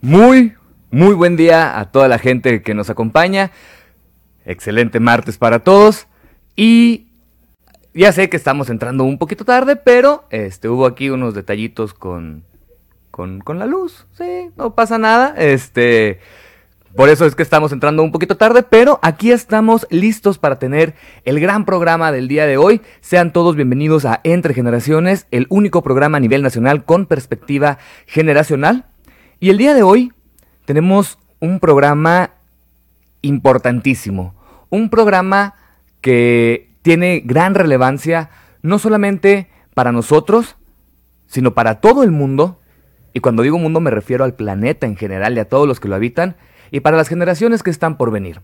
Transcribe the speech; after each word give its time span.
Muy, 0.00 0.54
muy 0.90 1.14
buen 1.14 1.36
día 1.36 1.80
a 1.80 1.90
toda 1.90 2.06
la 2.06 2.20
gente 2.20 2.62
que 2.62 2.74
nos 2.74 2.88
acompaña. 2.88 3.50
Excelente 4.44 5.00
martes 5.00 5.38
para 5.38 5.64
todos. 5.64 6.06
Y 6.54 7.08
ya 7.94 8.12
sé 8.12 8.28
que 8.28 8.36
estamos 8.36 8.70
entrando 8.70 9.02
un 9.02 9.18
poquito 9.18 9.44
tarde, 9.44 9.74
pero 9.74 10.28
este, 10.30 10.68
hubo 10.68 10.86
aquí 10.86 11.10
unos 11.10 11.34
detallitos 11.34 11.94
con, 11.94 12.44
con, 13.10 13.40
con 13.40 13.58
la 13.58 13.66
luz. 13.66 14.06
Sí, 14.12 14.50
no 14.56 14.76
pasa 14.76 14.98
nada. 14.98 15.34
Este. 15.36 16.20
Por 16.98 17.10
eso 17.10 17.26
es 17.26 17.36
que 17.36 17.44
estamos 17.44 17.70
entrando 17.70 18.02
un 18.02 18.10
poquito 18.10 18.36
tarde, 18.36 18.64
pero 18.64 18.98
aquí 19.02 19.30
estamos 19.30 19.86
listos 19.88 20.36
para 20.36 20.58
tener 20.58 20.96
el 21.24 21.38
gran 21.38 21.64
programa 21.64 22.10
del 22.10 22.26
día 22.26 22.44
de 22.44 22.56
hoy. 22.56 22.80
Sean 23.00 23.32
todos 23.32 23.54
bienvenidos 23.54 24.04
a 24.04 24.20
Entre 24.24 24.52
Generaciones, 24.52 25.28
el 25.30 25.46
único 25.48 25.84
programa 25.84 26.16
a 26.16 26.20
nivel 26.20 26.42
nacional 26.42 26.84
con 26.84 27.06
perspectiva 27.06 27.78
generacional. 28.06 28.86
Y 29.38 29.50
el 29.50 29.58
día 29.58 29.74
de 29.74 29.84
hoy 29.84 30.12
tenemos 30.64 31.20
un 31.38 31.60
programa 31.60 32.32
importantísimo, 33.22 34.34
un 34.68 34.90
programa 34.90 35.54
que 36.00 36.68
tiene 36.82 37.22
gran 37.24 37.54
relevancia 37.54 38.30
no 38.62 38.80
solamente 38.80 39.48
para 39.72 39.92
nosotros, 39.92 40.56
sino 41.28 41.54
para 41.54 41.76
todo 41.80 42.02
el 42.02 42.10
mundo. 42.10 42.58
Y 43.12 43.20
cuando 43.20 43.44
digo 43.44 43.56
mundo 43.56 43.78
me 43.78 43.92
refiero 43.92 44.24
al 44.24 44.34
planeta 44.34 44.88
en 44.88 44.96
general 44.96 45.36
y 45.36 45.38
a 45.38 45.48
todos 45.48 45.68
los 45.68 45.78
que 45.78 45.86
lo 45.86 45.94
habitan 45.94 46.34
y 46.70 46.80
para 46.80 46.96
las 46.96 47.08
generaciones 47.08 47.62
que 47.62 47.70
están 47.70 47.96
por 47.96 48.10
venir. 48.10 48.40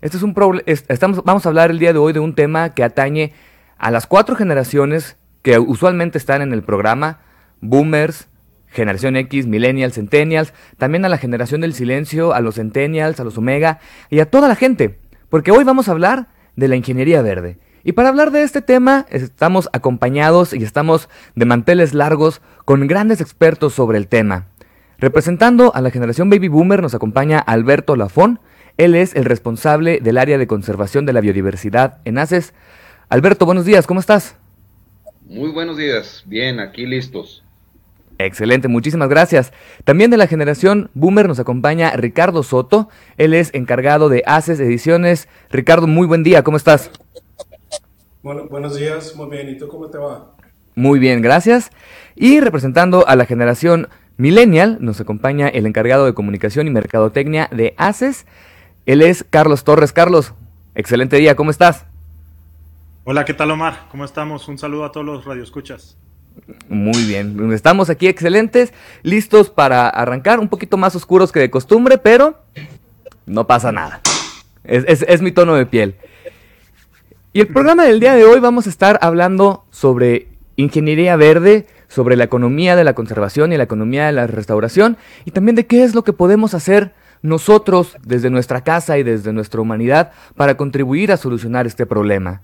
Este 0.00 0.16
es 0.16 0.22
un 0.22 0.34
estamos, 0.66 1.24
vamos 1.24 1.44
a 1.44 1.48
hablar 1.48 1.70
el 1.70 1.78
día 1.78 1.92
de 1.92 1.98
hoy 1.98 2.12
de 2.12 2.20
un 2.20 2.34
tema 2.34 2.70
que 2.70 2.84
atañe 2.84 3.32
a 3.78 3.90
las 3.90 4.06
cuatro 4.06 4.36
generaciones 4.36 5.16
que 5.42 5.58
usualmente 5.58 6.18
están 6.18 6.42
en 6.42 6.52
el 6.52 6.62
programa, 6.62 7.20
boomers, 7.60 8.28
generación 8.66 9.16
X, 9.16 9.46
millennials, 9.46 9.94
centennials, 9.94 10.52
también 10.76 11.04
a 11.04 11.08
la 11.08 11.18
generación 11.18 11.60
del 11.60 11.74
silencio, 11.74 12.32
a 12.32 12.40
los 12.40 12.56
centennials, 12.56 13.18
a 13.18 13.24
los 13.24 13.38
omega 13.38 13.80
y 14.10 14.20
a 14.20 14.30
toda 14.30 14.48
la 14.48 14.54
gente, 14.54 14.98
porque 15.30 15.50
hoy 15.50 15.64
vamos 15.64 15.88
a 15.88 15.92
hablar 15.92 16.28
de 16.56 16.68
la 16.68 16.76
ingeniería 16.76 17.22
verde. 17.22 17.58
Y 17.84 17.92
para 17.92 18.08
hablar 18.10 18.30
de 18.30 18.42
este 18.42 18.60
tema 18.60 19.06
estamos 19.08 19.68
acompañados 19.72 20.52
y 20.52 20.62
estamos 20.62 21.08
de 21.34 21.46
manteles 21.46 21.94
largos 21.94 22.42
con 22.64 22.86
grandes 22.86 23.20
expertos 23.20 23.72
sobre 23.72 23.98
el 23.98 24.08
tema. 24.08 24.48
Representando 25.00 25.72
a 25.76 25.80
la 25.80 25.92
generación 25.92 26.28
baby 26.28 26.48
boomer 26.48 26.82
nos 26.82 26.92
acompaña 26.92 27.38
Alberto 27.38 27.94
Lafón. 27.94 28.40
Él 28.78 28.96
es 28.96 29.14
el 29.14 29.24
responsable 29.24 30.00
del 30.00 30.18
área 30.18 30.38
de 30.38 30.48
conservación 30.48 31.06
de 31.06 31.12
la 31.12 31.20
biodiversidad 31.20 31.98
en 32.04 32.18
ACES. 32.18 32.52
Alberto, 33.08 33.46
buenos 33.46 33.64
días, 33.64 33.86
¿cómo 33.86 34.00
estás? 34.00 34.34
Muy 35.24 35.50
buenos 35.50 35.76
días, 35.76 36.24
bien, 36.26 36.58
aquí 36.58 36.84
listos. 36.84 37.44
Excelente, 38.18 38.66
muchísimas 38.66 39.08
gracias. 39.08 39.52
También 39.84 40.10
de 40.10 40.16
la 40.16 40.26
generación 40.26 40.90
Boomer 40.94 41.28
nos 41.28 41.38
acompaña 41.38 41.92
Ricardo 41.92 42.42
Soto. 42.42 42.88
Él 43.18 43.34
es 43.34 43.54
encargado 43.54 44.08
de 44.08 44.24
ACES 44.26 44.58
Ediciones. 44.58 45.28
Ricardo, 45.48 45.86
muy 45.86 46.08
buen 46.08 46.24
día, 46.24 46.42
¿cómo 46.42 46.56
estás? 46.56 46.90
Bueno, 48.24 48.48
buenos 48.48 48.76
días, 48.76 49.14
muy 49.14 49.30
bien. 49.30 49.48
¿Y 49.48 49.56
tú 49.56 49.68
cómo 49.68 49.86
te 49.86 49.98
va? 49.98 50.34
Muy 50.74 50.98
bien, 50.98 51.22
gracias. 51.22 51.70
Y 52.16 52.40
representando 52.40 53.06
a 53.06 53.14
la 53.14 53.26
generación 53.26 53.88
Millennial 54.18 54.78
nos 54.80 55.00
acompaña 55.00 55.46
el 55.46 55.64
encargado 55.64 56.04
de 56.04 56.12
comunicación 56.12 56.66
y 56.66 56.70
mercadotecnia 56.70 57.48
de 57.52 57.74
ACES. 57.76 58.26
Él 58.84 59.00
es 59.00 59.22
Carlos 59.22 59.62
Torres. 59.62 59.92
Carlos, 59.92 60.34
excelente 60.74 61.18
día, 61.18 61.36
¿cómo 61.36 61.52
estás? 61.52 61.86
Hola, 63.04 63.24
¿qué 63.24 63.32
tal 63.32 63.52
Omar? 63.52 63.86
¿Cómo 63.92 64.04
estamos? 64.04 64.48
Un 64.48 64.58
saludo 64.58 64.84
a 64.84 64.90
todos 64.90 65.06
los 65.06 65.24
radioescuchas. 65.24 65.96
Muy 66.68 67.04
bien, 67.04 67.52
estamos 67.52 67.90
aquí 67.90 68.08
excelentes, 68.08 68.74
listos 69.04 69.50
para 69.50 69.88
arrancar, 69.88 70.40
un 70.40 70.48
poquito 70.48 70.76
más 70.76 70.96
oscuros 70.96 71.30
que 71.30 71.38
de 71.38 71.50
costumbre, 71.50 71.96
pero 71.96 72.42
no 73.24 73.46
pasa 73.46 73.70
nada. 73.70 74.00
Es, 74.64 75.02
es 75.02 75.22
mi 75.22 75.30
tono 75.30 75.54
de 75.54 75.64
piel. 75.64 75.94
Y 77.32 77.40
el 77.40 77.46
programa 77.46 77.84
del 77.84 78.00
día 78.00 78.14
de 78.16 78.24
hoy 78.24 78.40
vamos 78.40 78.66
a 78.66 78.70
estar 78.70 78.98
hablando 79.00 79.64
sobre 79.70 80.26
ingeniería 80.56 81.14
verde, 81.14 81.66
sobre 81.88 82.16
la 82.16 82.24
economía 82.24 82.76
de 82.76 82.84
la 82.84 82.94
conservación 82.94 83.52
y 83.52 83.56
la 83.56 83.64
economía 83.64 84.06
de 84.06 84.12
la 84.12 84.26
restauración 84.26 84.96
y 85.24 85.30
también 85.30 85.56
de 85.56 85.66
qué 85.66 85.82
es 85.82 85.94
lo 85.94 86.04
que 86.04 86.12
podemos 86.12 86.54
hacer 86.54 86.92
nosotros 87.22 87.96
desde 88.04 88.30
nuestra 88.30 88.62
casa 88.62 88.98
y 88.98 89.02
desde 89.02 89.32
nuestra 89.32 89.60
humanidad 89.60 90.12
para 90.36 90.56
contribuir 90.56 91.10
a 91.10 91.16
solucionar 91.16 91.66
este 91.66 91.86
problema. 91.86 92.42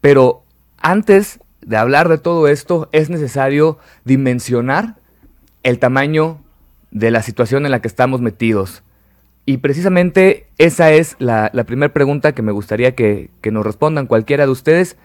Pero 0.00 0.42
antes 0.78 1.40
de 1.60 1.76
hablar 1.76 2.08
de 2.08 2.18
todo 2.18 2.48
esto 2.48 2.88
es 2.92 3.10
necesario 3.10 3.78
dimensionar 4.04 4.96
el 5.62 5.78
tamaño 5.78 6.40
de 6.90 7.10
la 7.10 7.22
situación 7.22 7.64
en 7.64 7.72
la 7.72 7.80
que 7.80 7.88
estamos 7.88 8.20
metidos. 8.20 8.82
Y 9.44 9.58
precisamente 9.58 10.48
esa 10.58 10.90
es 10.90 11.14
la, 11.18 11.50
primera 11.66 11.92
pregunta 11.92 12.32
que 12.32 12.42
me 12.42 12.52
gustaría 12.52 12.94
que, 12.94 13.30
que 13.40 13.52
nos 13.52 13.64
respondan 13.64 14.06
cualquiera 14.06 14.44
de 14.44 14.50
ustedes. 14.50 14.96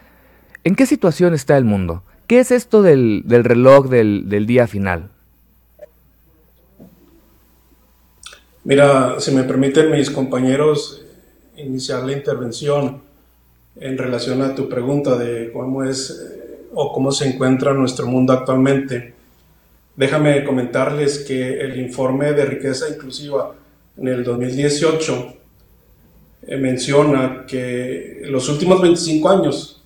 ¿En 0.64 0.74
qué 0.74 0.86
situación 0.86 1.34
está 1.34 1.56
el 1.56 1.64
mundo? 1.64 2.02
¿Qué 2.32 2.40
es 2.40 2.50
esto 2.50 2.80
del, 2.80 3.24
reloj 3.28 3.90
del, 3.90 4.46
día 4.46 4.66
final? 4.66 5.10
Mira, 8.64 9.20
si 9.20 9.32
me 9.32 9.42
permiten 9.42 9.90
mis 9.90 10.08
compañeros 10.08 11.04
iniciar 11.58 12.04
la 12.04 12.12
intervención 12.12 13.02
en 13.76 13.98
relación 13.98 14.40
a 14.40 14.54
tu 14.54 14.66
pregunta 14.66 15.18
de 15.18 15.52
cómo 15.52 15.84
es 15.84 16.08
eh, 16.10 16.68
o 16.72 16.94
cómo 16.94 17.12
se 17.12 17.28
encuentra 17.28 17.74
nuestro 17.74 18.06
mundo 18.06 18.32
actualmente. 18.32 19.12
Déjame 19.94 20.42
comentarles 20.42 21.18
que 21.18 21.60
el 21.60 21.78
informe 21.78 22.32
de 22.32 22.46
riqueza 22.46 22.88
inclusiva 22.88 23.54
en 23.98 24.08
el 24.08 24.24
2018 24.24 25.34
eh, 26.46 26.56
menciona 26.56 27.44
que 27.46 28.22
los 28.24 28.48
últimos 28.48 28.80
25 28.80 29.28
años 29.28 29.81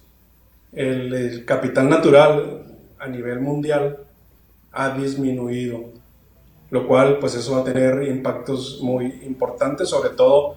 el, 0.77 1.45
capital 1.45 1.89
natural 1.89 2.63
a 2.99 3.09
nivel 3.09 3.41
mundial 3.41 3.99
ha 4.73 4.91
disminuido, 4.91 5.87
lo 6.71 6.87
cual 6.87 7.19
pues 7.19 7.35
eso 7.35 7.55
va 7.55 7.61
a 7.63 7.65
tener 7.65 8.05
impactos 8.05 8.81
muy 8.83 9.07
importantes, 9.25 9.89
sobre 9.89 10.11
todo 10.11 10.57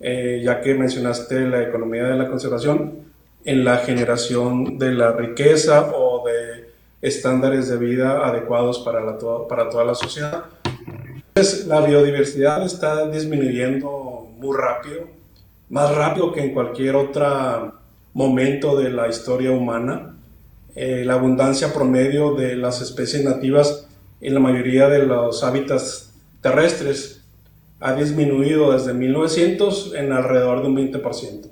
eh, 0.00 0.40
ya 0.42 0.60
que 0.60 0.74
mencionaste 0.74 1.40
la 1.40 1.62
economía 1.62 2.04
de 2.04 2.16
la 2.16 2.28
conservación, 2.28 3.08
en 3.44 3.64
la 3.64 3.78
generación 3.78 4.78
de 4.78 4.92
la 4.92 5.12
riqueza 5.12 5.92
o 5.94 6.26
de 6.26 6.72
estándares 7.00 7.68
de 7.68 7.76
vida 7.76 8.26
adecuados 8.26 8.80
para, 8.80 9.00
la, 9.04 9.18
para 9.48 9.68
toda 9.68 9.84
la 9.84 9.94
sociedad. 9.94 10.44
Entonces, 11.28 11.66
la 11.66 11.80
biodiversidad 11.80 12.64
está 12.64 13.06
disminuyendo 13.08 14.28
muy 14.38 14.56
rápido, 14.56 15.08
más 15.68 15.94
rápido 15.94 16.32
que 16.32 16.40
en 16.40 16.54
cualquier 16.54 16.96
otra 16.96 17.77
momento 18.18 18.76
de 18.76 18.90
la 18.90 19.08
historia 19.08 19.52
humana. 19.52 20.16
Eh, 20.74 21.04
la 21.04 21.14
abundancia 21.14 21.72
promedio 21.72 22.34
de 22.34 22.56
las 22.56 22.82
especies 22.82 23.22
nativas 23.24 23.86
en 24.20 24.34
la 24.34 24.40
mayoría 24.40 24.88
de 24.88 25.06
los 25.06 25.44
hábitats 25.44 26.12
terrestres 26.40 27.22
ha 27.78 27.94
disminuido 27.94 28.72
desde 28.72 28.92
1900 28.92 29.94
en 29.94 30.12
alrededor 30.12 30.62
de 30.62 30.68
un 30.68 30.76
20%. 30.76 31.48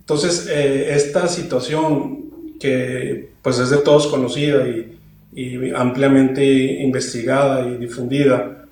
Entonces, 0.00 0.46
eh, 0.50 0.94
esta 0.94 1.28
situación 1.28 2.58
que 2.60 3.30
pues 3.40 3.58
es 3.58 3.70
de 3.70 3.78
todos 3.78 4.06
conocida 4.08 4.68
y, 4.68 4.98
y 5.32 5.70
ampliamente 5.70 6.44
investigada 6.82 7.66
y 7.66 7.78
difundida, 7.78 8.66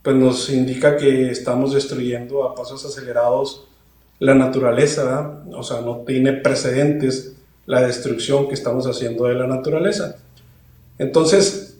pues 0.00 0.14
nos 0.14 0.48
indica 0.50 0.96
que 0.96 1.28
estamos 1.28 1.74
destruyendo 1.74 2.44
a 2.44 2.54
pasos 2.54 2.84
acelerados 2.84 3.66
la 4.18 4.34
naturaleza, 4.34 5.42
o 5.52 5.62
sea, 5.62 5.80
no 5.80 6.04
tiene 6.06 6.32
precedentes 6.32 7.34
la 7.66 7.82
destrucción 7.82 8.48
que 8.48 8.54
estamos 8.54 8.86
haciendo 8.86 9.26
de 9.26 9.34
la 9.34 9.46
naturaleza. 9.46 10.16
Entonces, 10.98 11.78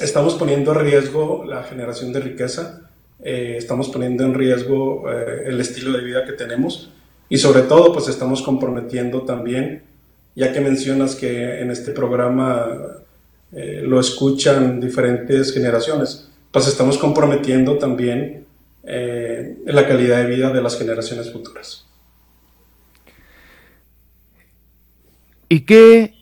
estamos 0.00 0.34
poniendo 0.34 0.72
en 0.72 0.80
riesgo 0.80 1.44
la 1.44 1.64
generación 1.64 2.12
de 2.12 2.20
riqueza, 2.20 2.82
eh, 3.22 3.56
estamos 3.58 3.88
poniendo 3.88 4.24
en 4.24 4.34
riesgo 4.34 5.10
eh, 5.10 5.44
el 5.46 5.60
estilo 5.60 5.92
de 5.92 6.04
vida 6.04 6.24
que 6.24 6.32
tenemos 6.32 6.90
y 7.28 7.38
sobre 7.38 7.62
todo, 7.62 7.92
pues 7.92 8.08
estamos 8.08 8.42
comprometiendo 8.42 9.22
también, 9.22 9.82
ya 10.34 10.52
que 10.52 10.60
mencionas 10.60 11.14
que 11.14 11.60
en 11.60 11.70
este 11.70 11.92
programa 11.92 13.02
eh, 13.52 13.82
lo 13.84 13.98
escuchan 13.98 14.80
diferentes 14.80 15.52
generaciones, 15.52 16.28
pues 16.52 16.68
estamos 16.68 16.98
comprometiendo 16.98 17.78
también 17.78 18.45
eh, 18.86 19.58
la 19.66 19.86
calidad 19.86 20.18
de 20.18 20.26
vida 20.26 20.52
de 20.52 20.62
las 20.62 20.78
generaciones 20.78 21.32
futuras. 21.32 21.86
¿Y 25.48 25.60
qué? 25.60 26.14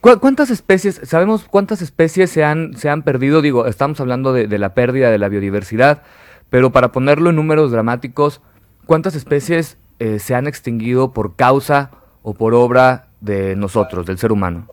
¿Cuántas 0.00 0.50
especies, 0.50 1.00
sabemos 1.04 1.44
cuántas 1.48 1.80
especies 1.80 2.28
se 2.30 2.44
han, 2.44 2.76
se 2.76 2.90
han 2.90 3.02
perdido? 3.02 3.40
Digo, 3.40 3.66
estamos 3.66 4.00
hablando 4.00 4.32
de, 4.32 4.58
la 4.58 4.74
pérdida 4.74 5.10
de 5.10 5.18
la 5.18 5.28
biodiversidad, 5.28 6.02
pero 6.50 6.72
para 6.72 6.92
ponerlo 6.92 7.30
en 7.30 7.36
números 7.36 7.70
dramáticos, 7.70 8.42
¿cuántas 8.84 9.14
especies 9.14 9.78
eh, 10.00 10.18
se 10.18 10.34
han 10.34 10.46
extinguido 10.46 11.12
por 11.12 11.36
causa 11.36 11.90
o 12.22 12.34
por 12.34 12.52
obra 12.52 13.08
de 13.20 13.56
nosotros, 13.56 14.04
del 14.04 14.18
ser 14.18 14.30
humano? 14.30 14.68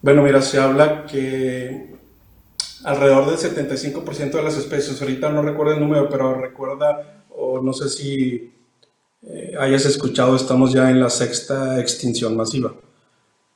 Bueno, 0.00 0.22
mira, 0.22 0.40
se 0.40 0.58
habla 0.58 1.04
que 1.04 1.94
alrededor 2.84 3.26
del 3.26 3.38
75% 3.38 4.30
de 4.32 4.42
las 4.42 4.56
especies, 4.56 5.00
ahorita 5.00 5.30
no 5.30 5.42
recuerdo 5.42 5.74
el 5.74 5.80
número, 5.80 6.08
pero 6.08 6.40
recuerda, 6.40 7.24
o 7.30 7.60
no 7.60 7.72
sé 7.72 7.88
si 7.88 8.52
eh, 9.26 9.54
hayas 9.58 9.86
escuchado, 9.86 10.36
estamos 10.36 10.72
ya 10.72 10.90
en 10.90 11.00
la 11.00 11.10
sexta 11.10 11.80
extinción 11.80 12.36
masiva. 12.36 12.74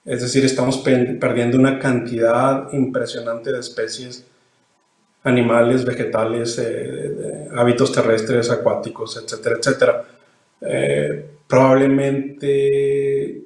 Es 0.04 0.22
decir, 0.22 0.44
estamos 0.44 0.78
perdiendo 0.78 1.58
una 1.58 1.78
cantidad 1.78 2.72
impresionante 2.72 3.52
de 3.52 3.60
especies 3.60 4.24
animales, 5.22 5.84
vegetales, 5.84 6.58
eh, 6.58 7.48
hábitos 7.54 7.92
terrestres, 7.92 8.50
acuáticos, 8.50 9.22
etcétera, 9.22 9.56
etcétera. 9.58 10.04
Eh, 10.62 11.30
probablemente 11.46 13.42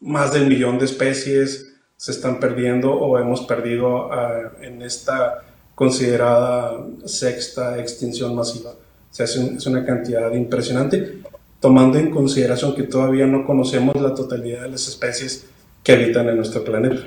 más 0.00 0.32
del 0.32 0.48
millón 0.48 0.78
de 0.78 0.86
especies 0.86 1.71
se 2.02 2.10
están 2.10 2.40
perdiendo 2.40 2.92
o 2.92 3.16
hemos 3.16 3.42
perdido 3.42 4.12
ah, 4.12 4.50
en 4.60 4.82
esta 4.82 5.44
considerada 5.76 6.84
sexta 7.04 7.78
extinción 7.78 8.34
masiva. 8.34 8.70
O 8.70 9.14
sea, 9.14 9.24
es, 9.24 9.36
una 9.68 9.86
cantidad 9.86 10.34
impresionante, 10.34 11.18
tomando 11.60 12.00
en 12.00 12.10
consideración 12.10 12.74
que 12.74 12.82
todavía 12.82 13.28
no 13.28 13.46
conocemos 13.46 13.94
la 13.94 14.16
totalidad 14.16 14.62
de 14.62 14.70
las 14.70 14.88
especies 14.88 15.48
que 15.84 15.92
habitan 15.92 16.28
en 16.28 16.38
nuestro 16.38 16.64
planeta. 16.64 17.04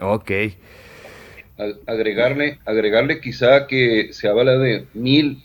Ok. 0.00 0.30
Agregarle, 1.86 2.60
agregarle 2.64 3.20
quizá 3.20 3.66
que 3.66 4.14
se 4.14 4.26
habla 4.26 4.56
de 4.56 4.86
mil 4.94 5.44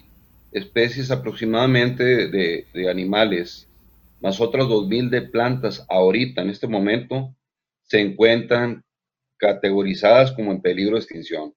especies 0.53 1.11
aproximadamente 1.11 2.29
de, 2.29 2.65
de 2.73 2.89
animales, 2.89 3.67
más 4.21 4.39
otras 4.39 4.69
dos 4.69 4.87
mil 4.87 5.09
de 5.09 5.21
plantas 5.21 5.85
ahorita, 5.89 6.41
en 6.41 6.49
este 6.49 6.67
momento, 6.67 7.35
se 7.89 7.99
encuentran 7.99 8.83
categorizadas 9.37 10.31
como 10.33 10.51
en 10.51 10.61
peligro 10.61 10.95
de 10.95 11.01
extinción, 11.01 11.53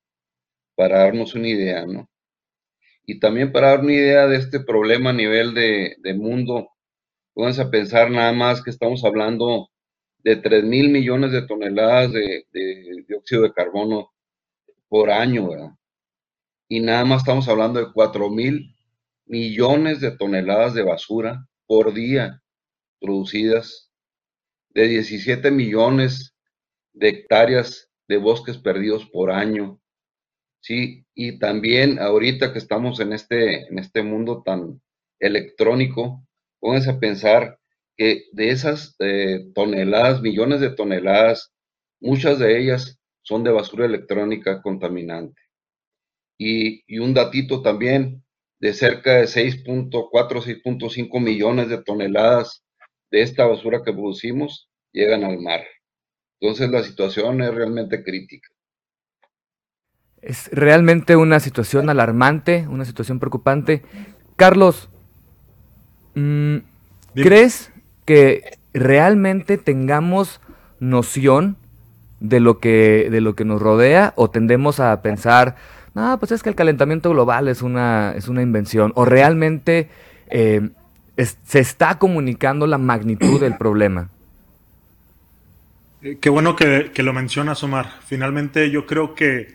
para 0.74 1.00
darnos 1.00 1.34
una 1.34 1.48
idea, 1.48 1.84
¿no? 1.84 2.08
Y 3.04 3.20
también 3.20 3.52
para 3.52 3.70
dar 3.70 3.80
una 3.80 3.92
idea 3.92 4.26
de 4.26 4.36
este 4.36 4.60
problema 4.60 5.10
a 5.10 5.12
nivel 5.12 5.52
de, 5.54 6.14
mundo, 6.14 6.70
pónganse 7.34 7.62
a 7.62 7.70
pensar 7.70 8.10
nada 8.10 8.32
más 8.32 8.62
que 8.62 8.70
estamos 8.70 9.04
hablando 9.04 9.68
de 10.18 10.36
3 10.36 10.64
mil 10.64 10.88
millones 10.88 11.32
de 11.32 11.42
toneladas 11.42 12.12
de, 12.12 12.46
de, 12.52 13.04
dióxido 13.08 13.42
de 13.42 13.52
carbono 13.52 14.12
por 14.88 15.10
año, 15.10 15.50
¿verdad? 15.50 15.72
Y 16.68 16.80
nada 16.80 17.04
más 17.04 17.22
estamos 17.22 17.48
hablando 17.48 17.80
de 17.80 17.92
4 17.92 18.30
mil 18.30 18.74
millones 19.26 20.00
de 20.00 20.12
toneladas 20.12 20.72
de 20.72 20.82
basura 20.82 21.46
por 21.66 21.92
día 21.92 22.40
producidas 23.00 23.91
de 24.74 24.88
17 24.88 25.50
millones 25.50 26.34
de 26.92 27.08
hectáreas 27.08 27.90
de 28.08 28.16
bosques 28.16 28.58
perdidos 28.58 29.06
por 29.06 29.30
año. 29.30 29.80
Sí, 30.60 31.04
y 31.14 31.38
también 31.38 31.98
ahorita 31.98 32.52
que 32.52 32.58
estamos 32.58 33.00
en 33.00 33.12
este, 33.12 33.66
en 33.68 33.78
este 33.78 34.02
mundo 34.02 34.42
tan 34.44 34.80
electrónico, 35.18 36.24
pónganse 36.60 36.90
a 36.90 37.00
pensar 37.00 37.58
que 37.96 38.24
de 38.32 38.50
esas 38.50 38.94
eh, 39.00 39.50
toneladas, 39.54 40.22
millones 40.22 40.60
de 40.60 40.70
toneladas, 40.70 41.52
muchas 42.00 42.38
de 42.38 42.58
ellas 42.60 42.98
son 43.22 43.44
de 43.44 43.50
basura 43.50 43.86
electrónica 43.86 44.62
contaminante. 44.62 45.40
Y, 46.38 46.82
y 46.86 46.98
un 46.98 47.14
datito 47.14 47.62
también 47.62 48.24
de 48.60 48.72
cerca 48.72 49.14
de 49.14 49.24
6.4, 49.24 50.40
6.5 50.40 51.20
millones 51.20 51.68
de 51.68 51.82
toneladas 51.82 52.64
de 53.12 53.22
esta 53.22 53.46
basura 53.46 53.82
que 53.84 53.92
producimos 53.92 54.68
llegan 54.90 55.22
al 55.22 55.38
mar. 55.38 55.60
Entonces 56.40 56.70
la 56.70 56.82
situación 56.82 57.40
es 57.42 57.54
realmente 57.54 58.02
crítica. 58.02 58.48
Es 60.20 60.48
realmente 60.52 61.14
una 61.14 61.38
situación 61.38 61.90
alarmante, 61.90 62.66
una 62.68 62.84
situación 62.84 63.20
preocupante. 63.20 63.82
Carlos, 64.36 64.88
mm, 66.14 66.56
¿crees 67.14 67.70
que 68.04 68.58
realmente 68.72 69.58
tengamos 69.58 70.40
noción 70.80 71.56
de 72.20 72.40
lo 72.40 72.60
que, 72.60 73.08
de 73.10 73.20
lo 73.20 73.34
que 73.34 73.44
nos 73.44 73.60
rodea 73.60 74.14
o 74.16 74.30
tendemos 74.30 74.80
a 74.80 75.02
pensar, 75.02 75.56
no, 75.94 76.18
pues 76.18 76.32
es 76.32 76.42
que 76.42 76.48
el 76.48 76.54
calentamiento 76.54 77.10
global 77.10 77.48
es 77.48 77.62
una, 77.62 78.14
es 78.16 78.28
una 78.28 78.42
invención 78.42 78.92
o 78.94 79.04
realmente 79.04 79.90
eh, 80.28 80.70
se 81.16 81.58
está 81.58 81.98
comunicando 81.98 82.66
la 82.66 82.78
magnitud 82.78 83.40
del 83.40 83.56
problema. 83.56 84.08
Eh, 86.02 86.18
qué 86.20 86.30
bueno 86.30 86.56
que, 86.56 86.90
lo 86.96 87.12
mencionas, 87.12 87.62
Omar. 87.62 88.00
Finalmente 88.04 88.70
yo 88.70 88.86
creo 88.86 89.14
que 89.14 89.54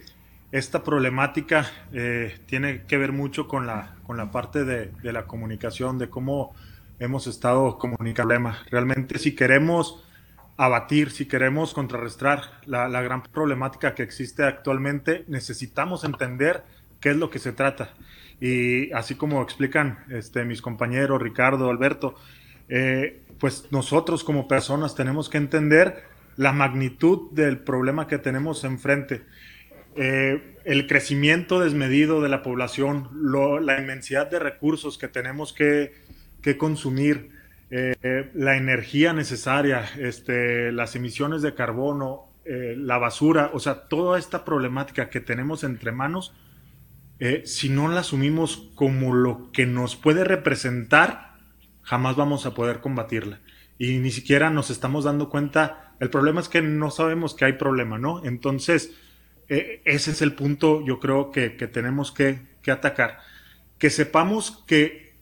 esta 0.52 0.84
problemática 0.84 1.70
eh, 1.92 2.40
tiene 2.46 2.84
que 2.84 2.98
ver 2.98 3.12
mucho 3.12 3.48
con 3.48 3.68
la, 3.68 3.96
con 4.04 4.18
la 4.18 4.32
parte 4.32 4.64
de, 4.64 4.92
la 5.04 5.26
comunicación, 5.26 5.98
de 5.98 6.10
cómo 6.10 6.56
hemos 7.00 7.28
estado 7.28 7.78
comunicando. 7.78 8.54
Realmente 8.72 9.20
si 9.20 9.36
queremos 9.36 10.04
abatir, 10.56 11.12
si 11.12 11.26
queremos 11.26 11.74
contrarrestar 11.74 12.42
la, 12.66 12.88
la 12.88 13.02
gran 13.02 13.24
problemática 13.24 13.94
que 13.94 14.04
existe 14.04 14.44
actualmente, 14.44 15.26
necesitamos 15.28 16.04
entender 16.04 16.64
qué 17.00 17.10
es 17.10 17.18
lo 17.18 17.30
que 17.30 17.40
se 17.40 17.52
trata. 17.52 17.94
Y 18.40 18.92
así 18.92 19.16
como 19.16 19.42
explican 19.42 20.00
este, 20.10 20.46
mis 20.46 20.62
compañeros 20.62 21.22
Ricardo, 21.22 21.70
Alberto, 21.70 22.16
eh, 22.70 23.22
pues 23.40 23.68
nosotros 23.72 24.24
como 24.24 24.48
personas 24.48 24.96
tenemos 24.96 25.30
que 25.30 25.38
entender 25.38 26.04
la 26.36 26.52
magnitud 26.52 27.32
del 27.32 27.60
problema 27.60 28.08
que 28.08 28.18
tenemos 28.20 28.64
enfrente. 28.64 29.24
Eh, 29.96 30.56
el 30.66 30.86
crecimiento 30.86 31.60
desmedido 31.60 32.22
de 32.22 32.30
la 32.30 32.44
población, 32.44 33.10
la 33.66 33.80
inmensidad 33.80 34.30
de 34.30 34.38
recursos 34.38 34.98
que 34.98 35.08
tenemos 35.08 35.54
que, 35.54 35.94
consumir, 36.58 37.32
eh, 37.72 38.30
la 38.34 38.56
energía 38.56 39.12
necesaria, 39.14 39.84
este, 39.98 40.72
las 40.72 40.96
emisiones 40.96 41.42
de 41.42 41.54
carbono, 41.56 42.26
la 42.46 42.98
basura, 42.98 43.52
o 43.54 43.60
sea, 43.60 43.90
toda 43.90 44.18
esta 44.18 44.46
problemática 44.46 45.10
que 45.10 45.20
tenemos 45.20 45.66
entre 45.66 45.92
manos, 45.92 46.34
eh, 47.20 47.44
si 47.46 47.70
no 47.70 47.88
la 47.88 48.02
asumimos 48.02 48.70
como 48.76 49.14
lo 49.14 49.52
que 49.52 49.66
nos 49.66 49.96
puede 49.96 50.24
representar, 50.24 51.36
jamás 51.82 52.16
vamos 52.16 52.46
a 52.46 52.54
poder 52.54 52.80
combatirla. 52.80 53.40
Y 53.80 53.98
ni 54.00 54.12
siquiera 54.12 54.50
nos 54.50 54.70
estamos 54.70 55.04
dando 55.04 55.30
cuenta. 55.30 55.96
El 56.00 56.10
problema 56.10 56.42
es 56.42 56.50
que 56.50 56.62
no 56.62 56.92
sabemos 56.92 57.34
que 57.34 57.46
hay 57.46 57.54
problema, 57.54 57.98
¿no? 57.98 58.24
Entonces, 58.26 58.92
eh, 59.50 59.82
ese 59.86 60.12
es 60.12 60.22
el 60.22 60.34
punto, 60.34 60.84
yo 60.86 61.00
creo 61.00 61.32
que, 61.32 61.50
tenemos 61.50 62.12
que, 62.12 62.42
que 62.62 62.72
atacar. 62.72 63.20
Que 63.78 63.90
sepamos 63.90 64.64
que 64.68 65.16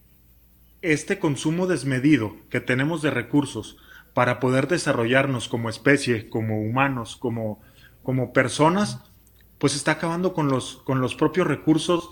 este 0.82 1.20
consumo 1.20 1.68
desmedido 1.68 2.36
que 2.50 2.60
tenemos 2.60 3.02
de 3.02 3.12
recursos 3.12 3.78
para 4.14 4.40
poder 4.40 4.68
desarrollarnos 4.68 5.50
como 5.50 5.70
especie, 5.70 6.30
como 6.30 6.62
humanos, 6.62 7.18
como, 7.18 7.62
como 8.04 8.34
personas, 8.34 9.02
pues 9.58 9.76
está 9.76 9.94
acabando 9.94 10.34
con 10.34 10.48
los, 10.48 10.78
con 10.84 11.02
los 11.02 11.16
propios 11.16 11.48
recursos 11.48 12.10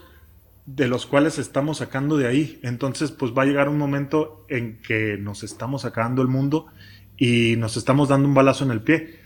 de 0.66 0.88
los 0.88 1.06
cuales 1.06 1.40
estamos 1.40 1.80
sacando 1.80 2.18
de 2.18 2.28
ahí. 2.28 2.60
Entonces, 2.64 3.12
pues 3.12 3.34
va 3.34 3.44
a 3.44 3.46
llegar 3.46 3.68
un 3.70 3.78
momento 3.78 4.46
en 4.50 4.80
que 4.82 5.18
nos 5.18 5.44
estamos 5.44 5.86
acabando 5.86 6.22
el 6.22 6.30
mundo 6.30 6.68
y 7.18 7.56
nos 7.58 7.76
estamos 7.78 8.10
dando 8.10 8.28
un 8.28 8.34
balazo 8.34 8.64
en 8.64 8.72
el 8.72 8.82
pie. 8.82 9.20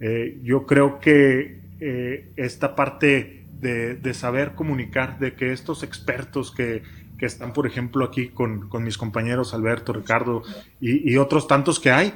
Eh, 0.00 0.38
yo 0.42 0.66
creo 0.66 1.00
que 1.00 1.60
eh, 1.80 2.32
esta 2.36 2.76
parte 2.76 3.44
de, 3.60 4.14
saber 4.14 4.54
comunicar, 4.54 5.18
de 5.18 5.34
que 5.34 5.52
estos 5.52 5.82
expertos 5.82 6.52
que, 6.52 6.82
están, 7.20 7.54
por 7.54 7.66
ejemplo, 7.66 8.04
aquí 8.04 8.28
con, 8.28 8.68
mis 8.82 8.98
compañeros 8.98 9.54
Alberto, 9.54 9.94
Ricardo 9.94 10.42
y 10.78 11.16
otros 11.16 11.48
tantos 11.48 11.80
que 11.80 11.90
hay, 11.90 12.12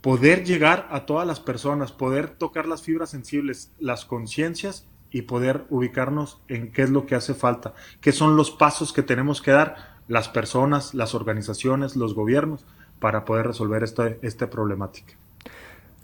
poder 0.00 0.44
llegar 0.44 0.88
a 0.90 1.04
todas 1.04 1.26
las 1.26 1.40
personas, 1.40 1.92
poder 1.92 2.30
tocar 2.30 2.66
las 2.66 2.80
fibras 2.80 3.10
sensibles, 3.10 3.70
las 3.78 4.06
conciencias 4.06 4.86
y 5.16 5.22
poder 5.22 5.62
ubicarnos 5.70 6.36
en 6.46 6.70
qué 6.70 6.82
es 6.82 6.90
lo 6.90 7.06
que 7.06 7.14
hace 7.14 7.32
falta, 7.32 7.72
qué 8.02 8.12
son 8.12 8.36
los 8.36 8.50
pasos 8.50 8.92
que 8.92 9.02
tenemos 9.02 9.40
que 9.40 9.50
dar 9.50 9.96
las 10.08 10.28
personas, 10.28 10.92
las 10.92 11.14
organizaciones, 11.14 11.96
los 11.96 12.14
gobiernos 12.14 12.66
para 13.00 13.24
poder 13.24 13.46
resolver 13.46 13.82
esta, 13.82 14.10
esta 14.20 14.50
problemática. 14.50 15.14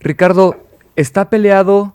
Ricardo, 0.00 0.56
¿está 0.96 1.28
peleado 1.28 1.92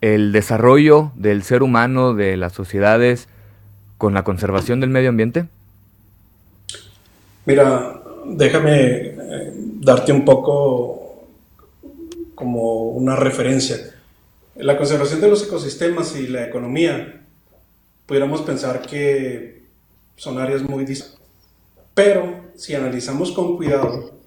el 0.00 0.30
desarrollo 0.30 1.10
del 1.16 1.42
ser 1.42 1.64
humano, 1.64 2.14
de 2.14 2.36
las 2.36 2.52
sociedades, 2.52 3.26
con 3.96 4.14
la 4.14 4.22
conservación 4.22 4.78
del 4.78 4.90
medio 4.90 5.08
ambiente? 5.08 5.48
Mira, 7.46 8.00
déjame 8.26 8.76
eh, 8.76 9.52
darte 9.80 10.12
un 10.12 10.24
poco 10.24 11.24
como 12.36 12.90
una 12.90 13.16
referencia 13.16 13.97
la 14.58 14.76
conservación 14.76 15.20
de 15.20 15.28
los 15.28 15.44
ecosistemas 15.44 16.16
y 16.16 16.26
la 16.26 16.44
economía, 16.44 17.24
pudiéramos 18.06 18.42
pensar 18.42 18.82
que 18.82 19.62
son 20.16 20.38
áreas 20.38 20.62
muy 20.62 20.84
distintas. 20.84 21.20
Pero 21.94 22.50
si 22.56 22.74
analizamos 22.74 23.30
con 23.30 23.56
cuidado, 23.56 24.18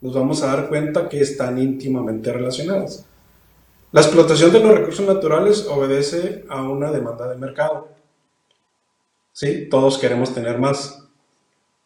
nos 0.00 0.14
vamos 0.14 0.42
a 0.42 0.46
dar 0.46 0.68
cuenta 0.68 1.08
que 1.08 1.20
están 1.20 1.58
íntimamente 1.58 2.32
relacionadas. 2.32 3.04
La 3.90 4.00
explotación 4.00 4.52
de 4.52 4.60
los 4.60 4.78
recursos 4.78 5.04
naturales 5.04 5.66
obedece 5.68 6.44
a 6.48 6.62
una 6.62 6.92
demanda 6.92 7.28
de 7.28 7.36
mercado. 7.36 7.88
Sí, 9.32 9.68
todos 9.68 9.98
queremos 9.98 10.32
tener 10.32 10.58
más, 10.58 11.04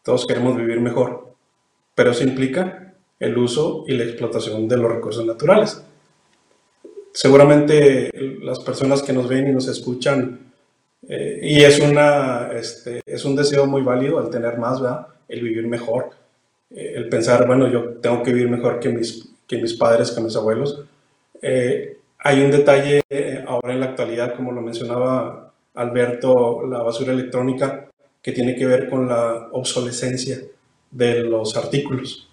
todos 0.03 0.27
queremos 0.27 0.57
vivir 0.57 0.81
mejor, 0.81 1.35
pero 1.95 2.11
eso 2.11 2.23
implica 2.23 2.95
el 3.19 3.39
uso 3.39 3.85
y 3.87 3.93
la 3.93 4.05
explotación 4.05 4.69
de 4.69 4.77
los 4.77 4.93
recursos 4.93 5.25
naturales. 5.25 5.83
Seguramente 7.14 8.11
las 8.42 8.59
personas 8.59 9.00
que 9.00 9.12
nos 9.12 9.28
ven 9.28 9.47
y 9.47 9.52
nos 9.52 9.68
escuchan, 9.68 10.52
eh, 11.09 11.38
y 11.44 11.62
es, 11.62 11.78
una, 11.78 12.50
este, 12.52 13.02
es 13.06 13.25
un 13.25 13.37
deseo 13.37 13.66
muy 13.66 13.83
válido 13.83 14.21
el 14.21 14.30
tener 14.30 14.59
más, 14.59 14.80
¿verdad? 14.80 15.06
el 15.28 15.40
vivir 15.40 15.68
mejor, 15.68 16.11
eh, 16.73 16.94
el 16.97 17.09
pensar, 17.09 17.47
bueno, 17.47 17.71
yo 17.71 17.99
tengo 18.00 18.21
que 18.25 18.33
vivir 18.33 18.50
mejor 18.50 18.80
que 18.80 18.88
mis, 18.88 19.28
que 19.47 19.59
mis 19.59 19.75
padres, 19.75 20.11
que 20.11 20.23
mis 20.23 20.35
abuelos. 20.35 20.83
Eh, 21.40 21.99
hay 22.18 22.42
un 22.42 22.50
detalle 22.50 23.00
ahora 23.47 23.75
en 23.75 23.80
la 23.80 23.87
actualidad, 23.87 24.35
como 24.35 24.50
lo 24.50 24.61
mencionaba 24.61 25.52
Alberto, 25.75 26.66
la 26.66 26.83
basura 26.83 27.12
electrónica, 27.12 27.90
que 28.21 28.33
tiene 28.33 28.56
que 28.56 28.66
ver 28.66 28.90
con 28.90 29.09
la 29.09 29.50
obsolescencia 29.52 30.40
de 30.90 31.23
los 31.23 31.56
artículos. 31.56 32.28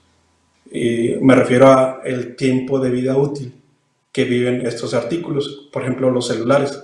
Y 0.71 1.17
me 1.21 1.35
refiero 1.35 1.67
a 1.67 2.01
el 2.03 2.35
tiempo 2.35 2.79
de 2.79 2.89
vida 2.89 3.15
útil 3.15 3.60
que 4.11 4.25
viven 4.25 4.65
estos 4.65 4.93
artículos, 4.93 5.69
por 5.71 5.83
ejemplo 5.83 6.11
los 6.11 6.27
celulares, 6.27 6.83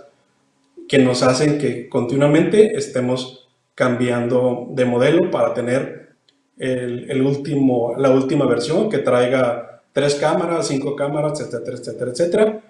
que 0.88 1.00
nos 1.00 1.24
hacen 1.24 1.58
que 1.58 1.90
continuamente 1.90 2.78
estemos 2.78 3.50
cambiando 3.76 4.68
de 4.72 4.86
modelo 4.86 5.30
para 5.30 5.54
tener 5.54 6.16
el, 6.58 7.22
último, 7.22 7.96
la 7.98 8.10
última 8.10 8.46
versión 8.46 8.90
que 8.90 9.00
traiga 9.00 9.84
tres 9.94 10.16
cámaras, 10.16 10.68
cinco 10.68 10.96
cámaras, 10.96 11.40
etcétera, 11.42 11.78
etcétera, 11.78 12.12
etcétera. 12.12 12.62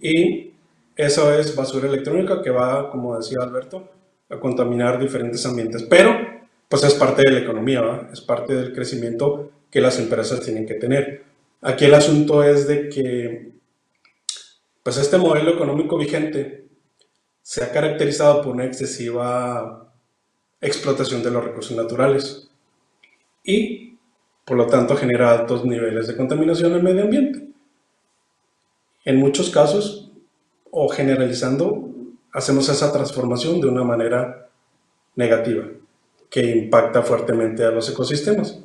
Y 0.00 0.52
eso 0.96 1.32
es 1.32 1.54
basura 1.54 1.88
electrónica 1.88 2.42
que 2.42 2.50
va, 2.50 2.90
como 2.90 3.16
decía 3.16 3.38
Alberto, 3.42 3.88
a 4.28 4.40
contaminar 4.40 4.98
diferentes 4.98 5.44
ambientes. 5.46 5.82
Pero, 5.84 6.16
pues 6.68 6.82
es 6.84 6.94
parte 6.94 7.22
de 7.22 7.32
la 7.32 7.40
economía, 7.40 8.08
es 8.12 8.20
parte 8.20 8.54
del 8.54 8.72
crecimiento 8.72 9.50
que 9.70 9.80
las 9.80 9.98
empresas 9.98 10.40
tienen 10.40 10.66
que 10.66 10.74
tener. 10.74 11.22
Aquí 11.62 11.84
el 11.84 11.94
asunto 11.94 12.42
es 12.42 12.66
de 12.66 12.88
que, 12.88 13.52
pues 14.86 14.98
este 14.98 15.18
modelo 15.18 15.50
económico 15.50 15.98
vigente 15.98 16.68
se 17.42 17.64
ha 17.64 17.72
caracterizado 17.72 18.40
por 18.40 18.54
una 18.54 18.66
excesiva 18.66 19.92
explotación 20.60 21.24
de 21.24 21.32
los 21.32 21.42
recursos 21.42 21.76
naturales 21.76 22.48
y, 23.42 23.98
por 24.44 24.56
lo 24.56 24.68
tanto, 24.68 24.94
genera 24.94 25.32
altos 25.32 25.64
niveles 25.64 26.06
de 26.06 26.16
contaminación 26.16 26.70
en 26.70 26.76
el 26.76 26.82
medio 26.84 27.02
ambiente. 27.02 27.48
En 29.04 29.16
muchos 29.16 29.50
casos, 29.50 30.12
o 30.70 30.88
generalizando, 30.88 31.90
hacemos 32.30 32.68
esa 32.68 32.92
transformación 32.92 33.60
de 33.60 33.66
una 33.66 33.82
manera 33.82 34.50
negativa 35.16 35.64
que 36.30 36.48
impacta 36.48 37.02
fuertemente 37.02 37.64
a 37.64 37.72
los 37.72 37.90
ecosistemas. 37.90 38.60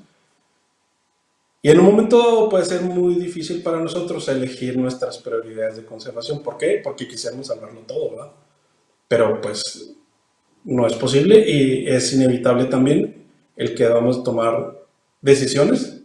Y 1.64 1.70
en 1.70 1.80
un 1.80 1.86
momento 1.86 2.50
puede 2.50 2.66
ser 2.66 2.82
muy 2.82 3.16
difícil 3.16 3.62
para 3.62 3.80
nosotros 3.80 4.28
elegir 4.28 4.78
nuestras 4.78 5.20
prioridades 5.20 5.78
de 5.78 5.86
conservación. 5.86 6.42
¿Por 6.42 6.58
qué? 6.58 6.82
Porque 6.84 7.08
quisiéramos 7.08 7.48
salvarlo 7.48 7.82
todo, 7.82 8.12
¿verdad? 8.12 8.32
Pero 9.08 9.40
pues 9.40 9.94
no 10.64 10.88
es 10.88 10.94
posible 10.94 11.44
y 11.48 11.88
es 11.88 12.14
inevitable 12.14 12.66
también 12.66 13.28
el 13.56 13.76
que 13.76 13.84
debamos 13.84 14.24
tomar 14.24 14.80
decisiones 15.22 16.02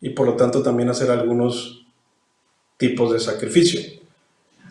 y 0.00 0.10
por 0.10 0.26
lo 0.26 0.34
tanto 0.34 0.62
también 0.62 0.88
hacer 0.88 1.10
algunos 1.10 1.86
tipos 2.76 3.12
de 3.12 3.20
sacrificio. 3.20 3.80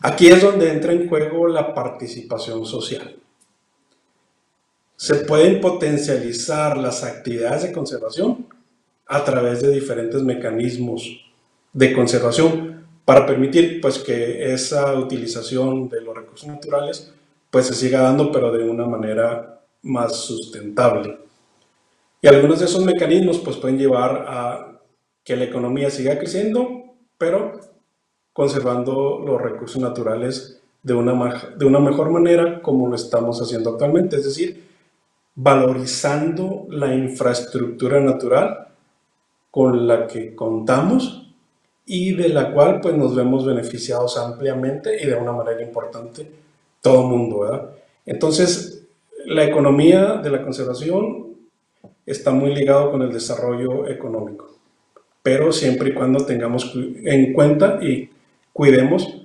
Aquí 0.02 0.28
es 0.28 0.42
donde 0.42 0.70
entra 0.70 0.92
en 0.92 1.08
juego 1.08 1.48
la 1.48 1.74
participación 1.74 2.66
social. 2.66 3.16
Se 4.98 5.16
pueden 5.16 5.62
potencializar 5.62 6.78
las 6.78 7.04
actividades 7.04 7.64
de 7.64 7.72
conservación 7.72 8.48
a 9.08 9.24
través 9.24 9.62
de 9.62 9.72
diferentes 9.72 10.22
mecanismos 10.22 11.26
de 11.74 11.94
conservación 11.94 12.86
para 13.04 13.26
permitir 13.26 13.80
pues 13.82 14.00
que 14.00 14.54
esa 14.54 14.94
utilización 14.96 15.90
de 15.90 16.02
los 16.02 16.16
recursos 16.16 16.48
naturales 16.48 17.14
pues 17.52 17.68
se 17.68 17.76
siga 17.76 18.02
dando 18.02 18.32
pero 18.32 18.52
de 18.52 18.68
una 18.68 18.86
manera 18.88 19.62
más 19.84 20.16
sustentable. 20.16 21.20
Y 22.22 22.28
algunos 22.28 22.60
de 22.60 22.66
esos 22.66 22.84
mecanismos 22.84 23.38
pues 23.40 23.58
pueden 23.58 23.78
llevar 23.78 24.26
a 24.28 24.82
que 25.24 25.36
la 25.36 25.46
economía 25.46 25.90
siga 25.90 26.18
creciendo, 26.18 26.96
pero 27.18 27.60
conservando 28.34 29.22
los 29.26 29.42
recursos 29.42 29.82
naturales 29.82 30.62
de 30.82 30.94
una, 30.94 31.54
de 31.56 31.66
una 31.66 31.80
mejor 31.80 32.10
manera 32.10 32.62
como 32.62 32.88
lo 32.88 32.96
estamos 32.96 33.42
haciendo 33.42 33.72
actualmente, 33.72 34.18
es 34.18 34.26
decir, 34.26 34.66
valorizando 35.36 36.66
la 36.70 36.94
infraestructura 36.94 38.00
natural 38.00 38.65
con 39.56 39.88
la 39.88 40.06
que 40.06 40.36
contamos 40.36 41.32
y 41.86 42.14
de 42.14 42.28
la 42.28 42.52
cual 42.52 42.82
pues 42.82 42.94
nos 42.94 43.16
vemos 43.16 43.46
beneficiados 43.46 44.18
ampliamente 44.18 45.02
y 45.02 45.06
de 45.06 45.16
una 45.16 45.32
manera 45.32 45.62
importante 45.62 46.30
todo 46.82 47.04
el 47.04 47.08
mundo, 47.08 47.40
¿verdad? 47.40 47.70
Entonces, 48.06 48.86
la 49.26 49.46
economía 49.46 50.16
de 50.16 50.30
la 50.30 50.44
conservación 50.44 51.38
está 52.06 52.32
muy 52.32 52.54
ligado 52.54 52.92
con 52.92 53.02
el 53.04 53.14
desarrollo 53.14 53.88
económico, 53.88 54.58
pero 55.24 55.54
siempre 55.54 55.92
y 55.92 55.94
cuando 55.94 56.26
tengamos 56.26 56.74
en 56.76 57.32
cuenta 57.32 57.80
y 57.82 58.10
cuidemos 58.52 59.22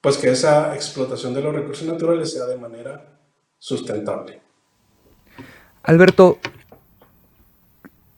pues 0.00 0.16
que 0.16 0.30
esa 0.30 0.74
explotación 0.74 1.34
de 1.34 1.42
los 1.42 1.54
recursos 1.54 1.86
naturales 1.86 2.32
sea 2.32 2.46
de 2.46 2.56
manera 2.56 3.18
sustentable. 3.58 4.40
Alberto, 5.82 6.38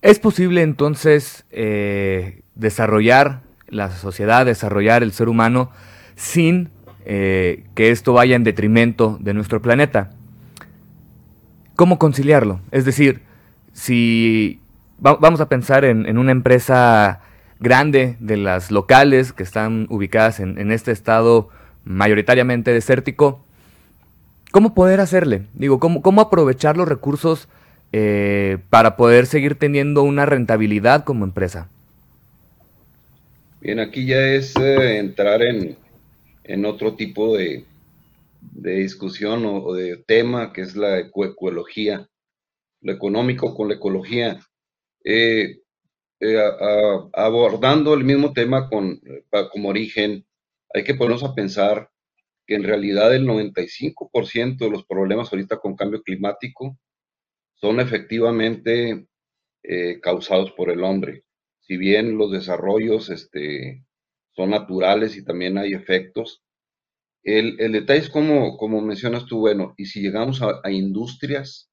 ¿es 0.07 0.19
posible 0.19 0.63
entonces 0.63 1.45
eh, 1.51 2.43
desarrollar 2.55 3.43
la 3.69 3.91
sociedad, 3.91 4.47
desarrollar 4.47 5.03
el 5.03 5.13
ser 5.13 5.29
humano 5.29 5.71
sin 6.15 6.71
eh, 7.05 7.65
que 7.75 7.91
esto 7.91 8.13
vaya 8.13 8.37
en 8.37 8.45
detrimento 8.45 9.19
de 9.21 9.35
nuestro 9.35 9.61
planeta? 9.61 10.11
¿Cómo 11.75 11.99
conciliarlo? 11.99 12.61
Es 12.71 12.85
decir, 12.85 13.23
si 13.73 14.61
vamos 14.99 15.41
a 15.41 15.49
pensar 15.49 15.85
en 15.85 16.17
una 16.17 16.33
empresa 16.33 17.21
grande 17.61 18.17
de 18.21 18.37
las 18.37 18.71
locales 18.71 19.33
que 19.33 19.43
están 19.43 19.87
ubicadas 19.89 20.41
en, 20.41 20.71
este 20.71 20.93
estado 20.93 21.49
mayoritariamente 21.85 22.73
desértico, 22.73 23.45
¿cómo 24.51 24.75
poder 24.75 25.01
hacerle? 25.01 25.47
Digo, 25.55 25.79
¿cómo, 25.79 26.03
cómo 26.03 26.21
aprovechar 26.21 26.77
los 26.77 26.89
recursos 26.89 27.49
eh, 27.93 28.59
para 28.71 28.97
poder 28.97 29.27
seguir 29.27 29.57
teniendo 29.57 30.03
una 30.03 30.27
rentabilidad 30.27 31.05
como 31.05 31.25
empresa? 31.25 31.69
Bien, 33.61 33.81
aquí 33.81 34.07
ya 34.07 34.21
es 34.35 34.55
eh, 34.57 34.99
entrar 34.99 35.43
en, 35.43 35.77
otro 36.65 36.95
tipo 36.95 37.37
de, 37.37 37.65
discusión 38.41 39.45
o, 39.47 39.73
de 39.73 39.97
tema 39.97 40.53
que 40.53 40.63
es 40.63 40.77
la 40.77 40.99
ecología, 40.99 42.09
lo 42.83 42.93
económico 42.93 43.55
con 43.55 43.69
la 43.69 43.75
ecología. 43.75 44.41
Eh, 45.05 45.61
abordando 47.13 47.95
el 47.95 48.05
mismo 48.05 48.33
tema 48.33 48.69
con, 48.69 49.01
como 49.53 49.69
origen, 49.69 50.27
hay 50.75 50.85
que 50.85 50.95
ponernos 50.95 51.25
a 51.25 51.35
pensar 51.35 51.91
que 52.47 52.55
en 52.55 52.63
realidad 52.63 53.15
el 53.15 53.27
95% 53.27 54.59
de 54.59 54.71
los 54.71 54.85
problemas 54.87 55.33
ahorita 55.33 55.59
con 55.59 55.75
cambio 55.77 56.03
climático 56.03 56.79
son 57.57 57.81
efectivamente 57.81 59.07
eh, 59.63 60.01
causados 60.01 60.53
por 60.53 60.71
el 60.71 60.83
hombre. 60.85 61.25
Si 61.61 61.77
bien 61.77 62.17
los 62.17 62.31
desarrollos 62.31 63.11
este, 63.11 63.85
son 64.35 64.51
naturales 64.51 65.17
y 65.17 65.25
también 65.25 65.59
hay 65.59 65.75
efectos, 65.75 66.43
el, 67.23 67.57
detalle 67.73 68.01
es 68.01 68.09
como, 68.09 68.57
como 68.57 68.81
mencionas 68.81 69.27
tú, 69.27 69.41
bueno, 69.41 69.75
y 69.77 69.87
si 69.87 70.01
llegamos 70.01 70.41
a 70.43 70.71
industrias, 70.71 71.69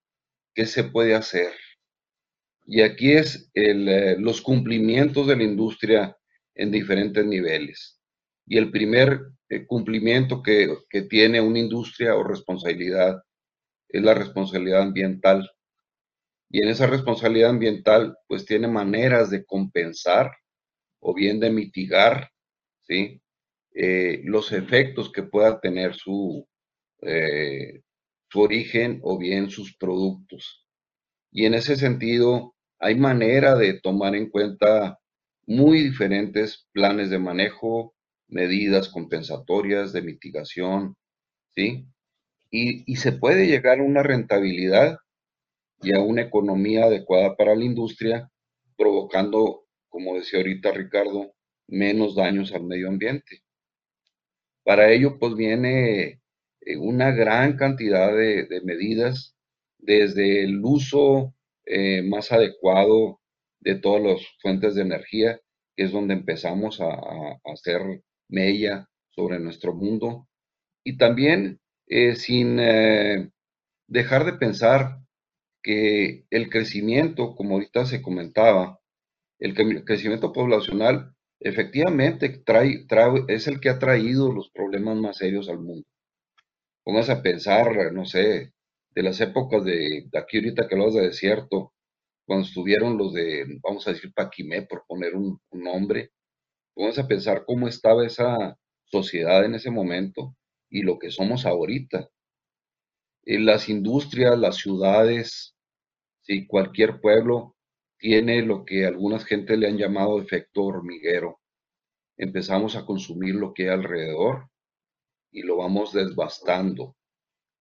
¿qué 0.55 0.65
se 0.65 0.83
puede 0.83 1.13
hacer? 1.13 1.51
Y 2.65 2.81
aquí 2.81 3.11
es 3.11 3.49
eh, 3.53 4.15
los 4.19 4.41
cumplimientos 4.41 5.27
de 5.27 5.35
la 5.35 5.43
industria 5.43 6.17
en 6.55 6.71
diferentes 6.71 7.25
niveles. 7.25 7.99
Y 8.45 8.57
el 8.57 8.71
primer 8.71 9.19
eh, 9.49 9.65
cumplimiento 9.65 10.41
que, 10.41 10.77
tiene 11.09 11.41
una 11.41 11.59
industria 11.59 12.15
o 12.15 12.23
responsabilidad 12.23 13.21
es 13.89 14.01
la 14.01 14.13
responsabilidad 14.13 14.81
ambiental. 14.81 15.49
Y 16.53 16.62
en 16.62 16.69
esa 16.69 16.86
responsabilidad 16.86 17.50
ambiental, 17.50 18.15
pues 18.27 18.45
tiene 18.45 18.67
maneras 18.67 19.31
de 19.31 19.43
compensar 19.43 20.31
o 21.00 21.15
bien 21.15 21.39
de 21.39 21.50
mitigar 21.50 22.29
¿sí? 22.83 23.19
Eh, 23.74 24.22
los 24.24 24.51
efectos 24.51 25.12
que 25.12 25.24
pueda 25.24 25.60
tener 25.60 25.95
su, 25.95 26.48
su 28.29 28.39
origen 28.39 29.00
o 29.01 29.17
bien 29.17 29.50
sus 29.50 29.75
productos. 29.77 30.63
Y 31.31 31.45
en 31.48 31.55
ese 31.55 31.75
sentido, 31.75 32.53
hay 32.79 32.93
manera 32.95 33.55
de 33.55 33.79
tomar 33.79 34.15
en 34.15 34.29
cuenta 34.29 35.00
muy 35.48 35.81
diferentes 35.81 36.67
planes 36.72 37.10
de 37.10 37.17
manejo, 37.17 37.95
medidas 38.27 38.89
compensatorias 38.89 39.91
de 39.91 40.03
mitigación, 40.03 40.95
¿sí? 41.55 41.88
Y, 42.51 42.83
y, 42.91 42.98
se 42.98 43.13
puede 43.13 43.48
llegar 43.48 43.79
a 43.79 43.83
una 43.83 44.03
rentabilidad 44.03 45.00
y 45.83 45.95
a 45.95 46.01
una 46.01 46.23
economía 46.23 46.85
adecuada 46.85 47.35
para 47.35 47.55
la 47.55 47.63
industria, 47.63 48.31
provocando, 48.77 49.65
como 49.89 50.15
decía 50.15 50.39
ahorita 50.39 50.71
Ricardo, 50.71 51.33
menos 51.67 52.15
daños 52.15 52.53
al 52.53 52.63
medio 52.63 52.87
ambiente. 52.87 53.43
Para 54.63 54.91
ello, 54.91 55.19
pues 55.19 55.35
viene 55.35 56.21
eh, 56.61 56.77
una 56.77 57.11
gran 57.11 57.57
cantidad 57.57 58.15
de, 58.15 58.61
medidas, 58.63 59.35
desde 59.77 60.43
el 60.43 60.63
uso 60.63 61.35
eh, 61.65 62.01
más 62.01 62.31
adecuado 62.31 63.19
de 63.59 63.75
todas 63.75 64.01
las 64.01 64.21
fuentes 64.41 64.75
de 64.75 64.81
energía, 64.81 65.39
que 65.75 65.83
es 65.83 65.91
donde 65.91 66.13
empezamos 66.13 66.79
a, 66.81 67.39
hacer 67.45 67.81
mella 68.29 68.87
sobre 69.11 69.39
nuestro 69.39 69.73
mundo, 69.73 70.27
y 70.83 70.97
también 70.97 71.59
eh, 71.87 72.15
sin 72.15 72.57
dejar 73.87 74.25
de 74.25 74.33
pensar 74.33 75.02
que 75.63 76.25
el 76.29 76.50
crecimiento, 76.50 77.36
como 77.36 77.55
ahorita 77.55 77.86
se 77.86 78.01
comentaba, 78.01 78.79
el 79.39 79.55
crecimiento 79.86 80.34
poblacional 80.34 81.15
efectivamente 81.39 82.29
trae, 82.46 82.86
es 83.27 83.48
el 83.48 83.60
que 83.60 83.70
ha 83.70 83.79
traído 83.79 84.32
los 84.32 84.50
problemas 84.51 84.98
más 84.98 85.17
serios 85.17 85.50
al 85.50 85.60
mundo. 85.60 85.86
Póngase 86.84 87.12
a 87.13 87.22
pensar, 87.22 87.93
no 87.93 88.05
sé, 88.05 88.53
de 88.96 89.03
las 89.03 89.20
épocas 89.22 89.63
de, 89.65 90.10
aquí 90.13 90.38
ahorita 90.38 90.67
que 90.67 90.75
hablas 90.75 90.93
de 90.93 91.01
desierto, 91.08 91.74
cuando 92.25 92.46
estuvieron 92.46 92.98
los 92.98 93.13
de, 93.13 93.60
vamos 93.62 93.88
a 93.88 93.91
decir, 93.91 94.13
Paquimé, 94.13 94.63
por 94.63 94.86
poner 94.88 95.15
un, 95.15 95.39
nombre, 95.51 96.12
póngase 96.74 97.01
a 97.01 97.08
pensar 97.08 97.43
cómo 97.46 97.67
estaba 97.67 98.05
esa 98.05 98.58
sociedad 98.86 99.46
en 99.46 99.55
ese 99.55 99.72
momento 99.72 100.36
y 100.70 100.84
lo 100.84 101.00
que 101.00 101.12
somos 101.12 101.46
ahorita. 101.46 102.10
En 103.25 103.46
las 103.46 103.70
industrias, 103.70 104.38
las 104.38 104.58
ciudades, 104.58 105.52
si 106.24 106.48
cualquier 106.48 107.00
pueblo 107.00 107.56
tiene 107.98 108.42
lo 108.42 108.65
que 108.65 108.86
algunas 108.86 109.25
gente 109.25 109.56
le 109.56 109.68
han 109.68 109.77
llamado 109.77 110.20
efecto 110.20 110.63
hormiguero. 110.63 111.39
Empezamos 112.18 112.75
a 112.75 112.86
consumir 112.86 113.36
lo 113.36 113.53
que 113.53 113.63
hay 113.63 113.70
alrededor 113.70 114.50
y 115.32 115.44
lo 115.44 115.58
vamos 115.58 115.94
desbastando. 115.94 116.96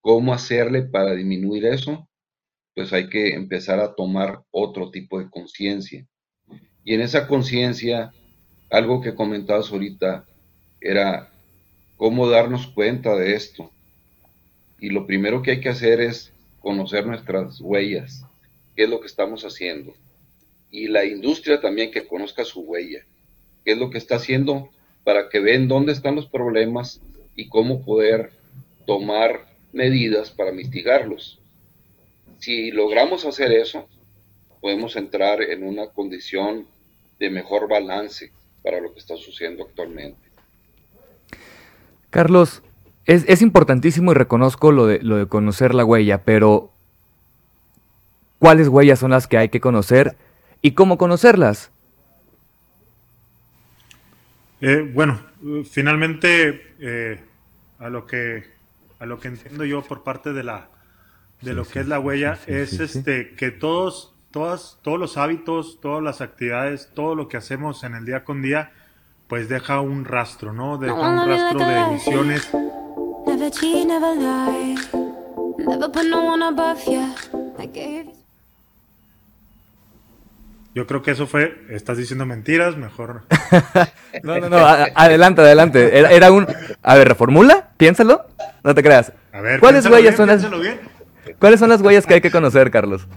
¿Cómo 0.01 0.33
hacerle 0.33 0.83
para 0.83 1.13
disminuir 1.13 1.65
eso? 1.65 2.09
Pues 2.75 2.91
hay 2.93 3.09
que 3.09 3.33
empezar 3.33 3.79
a 3.79 3.95
tomar 3.95 4.43
otro 4.51 4.91
tipo 4.91 5.19
de 5.19 5.29
conciencia. 5.29 6.05
Y 6.83 6.93
en 6.93 7.01
esa 7.01 7.27
conciencia, 7.27 8.11
algo 8.69 9.01
que 9.01 9.15
comentabas 9.15 9.71
ahorita 9.71 10.25
era 10.81 11.31
cómo 11.97 12.29
darnos 12.29 12.67
cuenta 12.67 13.15
de 13.15 13.35
esto. 13.35 13.71
Y 14.79 14.89
lo 14.89 15.07
primero 15.07 15.41
que 15.41 15.51
hay 15.51 15.61
que 15.61 15.69
hacer 15.69 16.01
es 16.01 16.33
conocer 16.59 17.05
nuestras 17.05 17.61
huellas, 17.61 18.25
qué 18.75 18.83
es 18.83 18.89
lo 18.89 18.99
que 18.99 19.07
estamos 19.07 19.43
haciendo 19.43 19.93
y 20.73 20.87
la 20.87 21.05
industria 21.05 21.61
también 21.61 21.91
que 21.91 22.07
conozca 22.07 22.43
su 22.43 22.61
huella, 22.61 23.05
qué 23.63 23.73
es 23.73 23.77
lo 23.77 23.91
que 23.91 23.99
está 23.99 24.15
haciendo 24.15 24.69
para 25.03 25.29
que 25.29 25.39
vean 25.39 25.67
dónde 25.67 25.91
están 25.91 26.15
los 26.15 26.25
problemas 26.25 26.99
y 27.35 27.47
cómo 27.47 27.85
poder 27.85 28.31
tomar 28.87 29.45
medidas 29.71 30.31
para 30.31 30.51
mitigarlos. 30.51 31.39
Si 32.39 32.71
logramos 32.71 33.23
hacer 33.25 33.51
eso, 33.51 33.87
podemos 34.61 34.95
entrar 34.95 35.43
en 35.43 35.63
una 35.63 35.87
condición 35.87 36.65
de 37.19 37.29
mejor 37.29 37.69
balance 37.69 38.31
para 38.63 38.81
lo 38.81 38.93
que 38.93 38.99
está 38.99 39.15
sucediendo 39.15 39.65
actualmente. 39.65 40.27
Carlos, 42.09 42.63
es, 43.05 43.41
importantísimo 43.43 44.11
y 44.11 44.15
reconozco 44.15 44.71
lo 44.71 44.87
de, 44.87 44.99
lo 45.03 45.17
de 45.17 45.27
conocer 45.27 45.75
la 45.75 45.85
huella, 45.85 46.23
pero 46.23 46.72
¿cuáles 48.43 48.67
huellas 48.67 48.99
son 48.99 49.11
las 49.11 49.25
que 49.25 49.37
hay 49.37 49.47
que 49.47 49.61
conocer 49.61 50.17
y 50.61 50.71
cómo 50.71 50.97
conocerlas. 50.97 51.71
Eh, 54.59 54.91
bueno, 54.93 55.17
finalmente 55.71 56.75
eh, 56.77 57.23
a 57.79 57.87
lo 57.87 58.05
que 58.05 58.43
a 58.99 59.05
lo 59.05 59.17
que 59.21 59.29
entiendo 59.29 59.63
yo 59.63 59.81
por 59.81 60.03
parte 60.03 60.33
de 60.33 60.43
la 60.43 60.67
de 61.41 61.53
lo 61.53 61.63
que 61.63 61.79
es 61.79 61.87
la 61.87 62.01
huella 62.01 62.37
es 62.45 62.81
este 62.81 63.33
que 63.35 63.51
todos 63.51 64.13
todas 64.31 64.77
todos 64.81 64.99
los 64.99 65.15
hábitos, 65.15 65.79
todas 65.79 66.03
las 66.03 66.19
actividades, 66.19 66.89
todo 66.93 67.15
lo 67.15 67.29
que 67.29 67.37
hacemos 67.37 67.85
en 67.85 67.95
el 67.95 68.03
día 68.03 68.25
con 68.25 68.41
día 68.41 68.73
pues 69.29 69.47
deja 69.47 69.79
un 69.79 70.03
rastro, 70.03 70.51
¿no? 70.51 70.77
Deja 70.77 70.95
un 70.95 71.29
rastro 71.29 71.59
de 71.59 71.79
emisiones. 71.79 72.51
Yo 80.75 80.87
creo 80.87 81.03
que 81.03 81.11
eso 81.11 81.27
fue, 81.27 81.65
estás 81.69 81.97
diciendo 81.97 82.25
mentiras, 82.25 82.77
mejor. 82.77 83.23
no, 84.23 84.39
no, 84.39 84.49
no, 84.49 84.57
adelante, 84.57 85.41
adelante. 85.41 85.97
Era, 85.97 86.31
un, 86.31 86.47
a 86.81 86.95
ver, 86.95 87.07
reformula, 87.07 87.69
piénsalo, 87.77 88.25
no 88.63 88.73
te 88.73 88.81
creas. 88.81 89.13
A 89.31 89.41
ver, 89.41 89.59
¿cuáles 89.59 89.85
huellas 89.85 90.15
son 90.15 90.29
las, 90.29 90.43
¿cuáles 91.37 91.59
son 91.59 91.69
las 91.69 91.81
huellas 91.81 92.07
que 92.07 92.15
hay 92.15 92.21
que 92.21 92.31
conocer, 92.31 92.71
Carlos? 92.71 93.07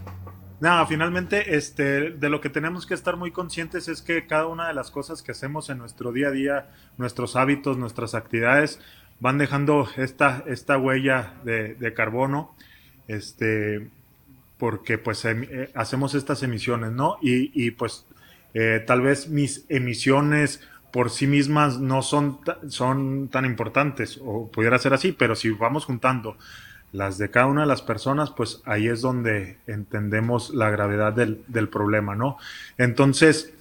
No, 0.61 0.87
finalmente, 0.87 1.57
este, 1.57 2.11
de 2.11 2.29
lo 2.29 2.43
que 2.43 2.51
tenemos 2.51 2.87
que 2.87 2.95
estar 2.95 3.17
muy 3.17 3.31
conscientes 3.31 3.89
es 3.89 4.03
que 4.03 4.27
cada 4.27 4.47
una 4.47 4.69
de 4.69 4.75
las 4.75 4.91
cosas 4.91 5.23
que 5.23 5.33
hacemos 5.33 5.71
en 5.71 5.79
nuestro 5.79 6.13
día 6.13 6.29
a 6.29 6.33
día, 6.33 6.67
nuestros 6.99 7.37
hábitos, 7.37 7.79
nuestras 7.79 8.15
actividades, 8.15 8.81
van 9.19 9.39
dejando 9.39 9.89
esta, 9.97 10.45
esta 10.47 10.77
huella 10.77 11.35
de, 11.45 11.75
de 11.75 11.95
carbono, 11.95 12.55
este, 13.09 13.89
porque 14.59 14.99
pues 14.99 15.25
em, 15.25 15.45
eh, 15.45 15.71
hacemos 15.75 16.15
estas 16.15 16.43
emisiones, 16.43 16.93
¿no? 16.93 17.19
Y, 17.21 17.71
pues 17.73 18.07
eh, 18.55 18.83
tal 18.87 19.03
vez 19.03 19.29
mis 19.29 19.65
emisiones 19.69 20.61
por 20.93 21.11
sí 21.11 21.27
mismas 21.27 21.79
no 21.79 22.03
son, 22.03 22.39
son 22.69 23.29
tan 23.29 23.45
importantes, 23.45 24.19
o 24.25 24.51
pudiera 24.51 24.79
ser 24.79 24.95
así, 24.95 25.13
pero 25.13 25.35
si 25.35 25.51
vamos 25.51 25.85
juntando 25.85 26.37
las 26.93 27.19
de 27.19 27.31
cada 27.31 27.47
una 27.47 27.63
de 27.63 27.67
las 27.67 27.83
personas, 27.83 28.31
pues 28.31 28.63
ahí 28.65 28.89
es 28.89 29.03
donde 29.03 29.59
entendemos 29.67 30.55
la 30.55 30.71
gravedad 30.71 31.13
del, 31.13 31.43
del 31.49 31.69
problema, 31.69 32.15
¿no? 32.15 32.39
Entonces, 32.79 33.53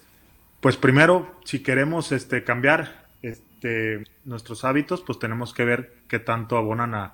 pues 0.61 0.77
primero, 0.77 1.35
si 1.43 1.61
queremos 1.61 2.13
este, 2.13 2.43
cambiar 2.43 3.05
este, 3.21 4.05
nuestros 4.23 4.63
hábitos, 4.63 5.01
pues 5.01 5.19
tenemos 5.19 5.53
que 5.53 5.65
ver 5.65 5.93
qué 6.07 6.19
tanto 6.19 6.57
abonan 6.57 6.95
a, 6.95 7.13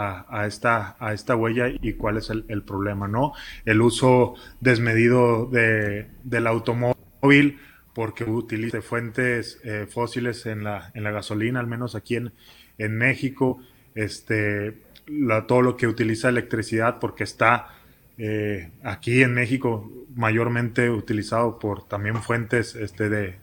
a, 0.00 0.46
esta, 0.46 0.96
a 0.98 1.12
esta 1.12 1.36
huella 1.36 1.68
y 1.68 1.92
cuál 1.94 2.16
es 2.16 2.30
el, 2.30 2.62
problema, 2.62 3.06
¿no? 3.06 3.32
El 3.64 3.82
uso 3.82 4.34
desmedido 4.60 5.46
de, 5.46 6.06
del 6.24 6.46
automóvil 6.46 7.58
porque 7.92 8.24
utiliza 8.24 8.80
fuentes 8.80 9.60
eh, 9.64 9.86
fósiles 9.88 10.46
en 10.46 10.64
la, 10.64 10.90
en 10.94 11.04
la 11.04 11.10
gasolina, 11.10 11.60
al 11.60 11.66
menos 11.66 11.94
aquí 11.94 12.16
en, 12.16 12.32
en 12.78 12.96
México, 12.96 13.62
este, 13.94 14.78
la, 15.06 15.46
todo 15.46 15.60
lo 15.60 15.76
que 15.76 15.86
utiliza 15.86 16.28
electricidad 16.28 16.98
porque 16.98 17.24
está 17.24 17.68
eh, 18.16 18.70
aquí 18.82 19.22
en 19.22 19.34
México 19.34 19.90
mayormente 20.14 20.88
utilizado 20.88 21.58
por 21.58 21.86
también 21.88 22.22
fuentes 22.22 22.74
este, 22.74 23.08
de, 23.08 23.36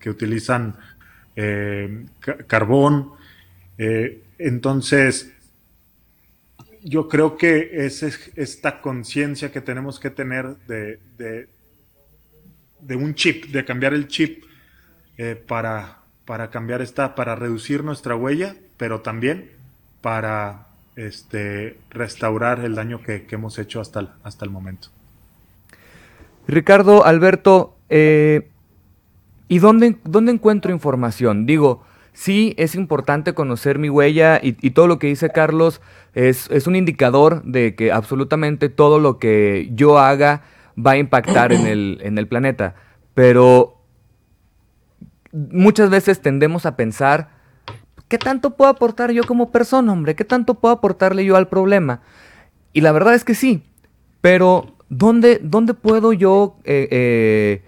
que 0.00 0.10
utilizan 0.10 0.76
eh, 1.36 2.06
carbón. 2.46 3.12
entonces, 4.38 5.32
yo 6.82 7.08
creo 7.08 7.36
que 7.36 7.84
es 7.84 8.02
esta 8.36 8.80
conciencia 8.80 9.52
que 9.52 9.60
tenemos 9.60 10.00
que 10.00 10.10
tener 10.10 10.56
de, 10.66 10.98
de, 12.80 12.96
un 12.96 13.14
chip, 13.14 13.46
de 13.46 13.64
cambiar 13.64 13.94
el 13.94 14.08
chip 14.08 14.44
eh, 15.18 15.42
para, 15.46 15.98
para 16.24 16.50
cambiar 16.50 16.80
esta, 16.82 17.14
para 17.14 17.34
reducir 17.34 17.84
nuestra 17.84 18.16
huella, 18.16 18.56
pero 18.76 19.00
también 19.00 19.50
para 20.00 20.68
este, 20.96 21.76
restaurar 21.90 22.60
el 22.60 22.74
daño 22.74 23.02
que, 23.02 23.26
hemos 23.30 23.58
hecho 23.58 23.80
hasta 23.80 24.00
el, 24.00 24.08
hasta 24.22 24.44
el 24.44 24.50
momento. 24.50 24.88
Ricardo, 26.48 27.04
Alberto, 27.04 27.76
eh, 27.90 28.48
¿y 29.48 29.58
dónde, 29.58 29.96
dónde 30.04 30.32
encuentro 30.32 30.72
información? 30.72 31.46
Digo, 31.46 31.84
sí 32.12 32.54
es 32.58 32.74
importante 32.74 33.34
conocer 33.34 33.78
mi 33.78 33.88
huella 33.88 34.40
y, 34.42 34.52
todo 34.70 34.86
lo 34.86 34.98
que 34.98 35.06
dice 35.06 35.30
Carlos 35.30 35.80
es, 36.14 36.48
un 36.66 36.76
indicador 36.76 37.42
de 37.44 37.74
que 37.74 37.92
absolutamente 37.92 38.68
todo 38.68 38.98
lo 38.98 39.18
que 39.18 39.70
yo 39.74 39.98
haga 39.98 40.42
va 40.78 40.92
a 40.92 40.96
impactar 40.98 41.52
en 41.52 41.66
el, 41.66 41.98
en 42.02 42.18
el 42.18 42.26
planeta. 42.26 42.74
Pero 43.14 43.80
muchas 45.32 45.90
veces 45.90 46.20
tendemos 46.20 46.66
a 46.66 46.76
pensar, 46.76 47.30
¿qué 48.08 48.18
tanto 48.18 48.56
puedo 48.56 48.70
aportar 48.70 49.12
yo 49.12 49.24
como 49.24 49.50
persona, 49.50 49.92
hombre? 49.92 50.14
¿Qué 50.14 50.24
tanto 50.24 50.54
puedo 50.54 50.74
aportarle 50.74 51.24
yo 51.24 51.36
al 51.36 51.48
problema? 51.48 52.00
Y 52.72 52.80
la 52.82 52.92
verdad 52.92 53.14
es 53.14 53.24
que 53.24 53.34
sí, 53.34 53.62
pero 54.20 54.76
¿dónde, 54.88 55.40
dónde 55.42 55.74
puedo 55.74 56.12
yo 56.12 56.56
eh, 56.64 56.88
eh, 56.90 57.62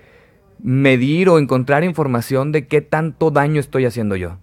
medir 0.62 1.28
o 1.28 1.38
encontrar 1.38 1.84
información 1.84 2.52
de 2.52 2.66
qué 2.66 2.80
tanto 2.80 3.30
daño 3.30 3.60
estoy 3.60 3.84
haciendo 3.84 4.16
yo? 4.16 4.38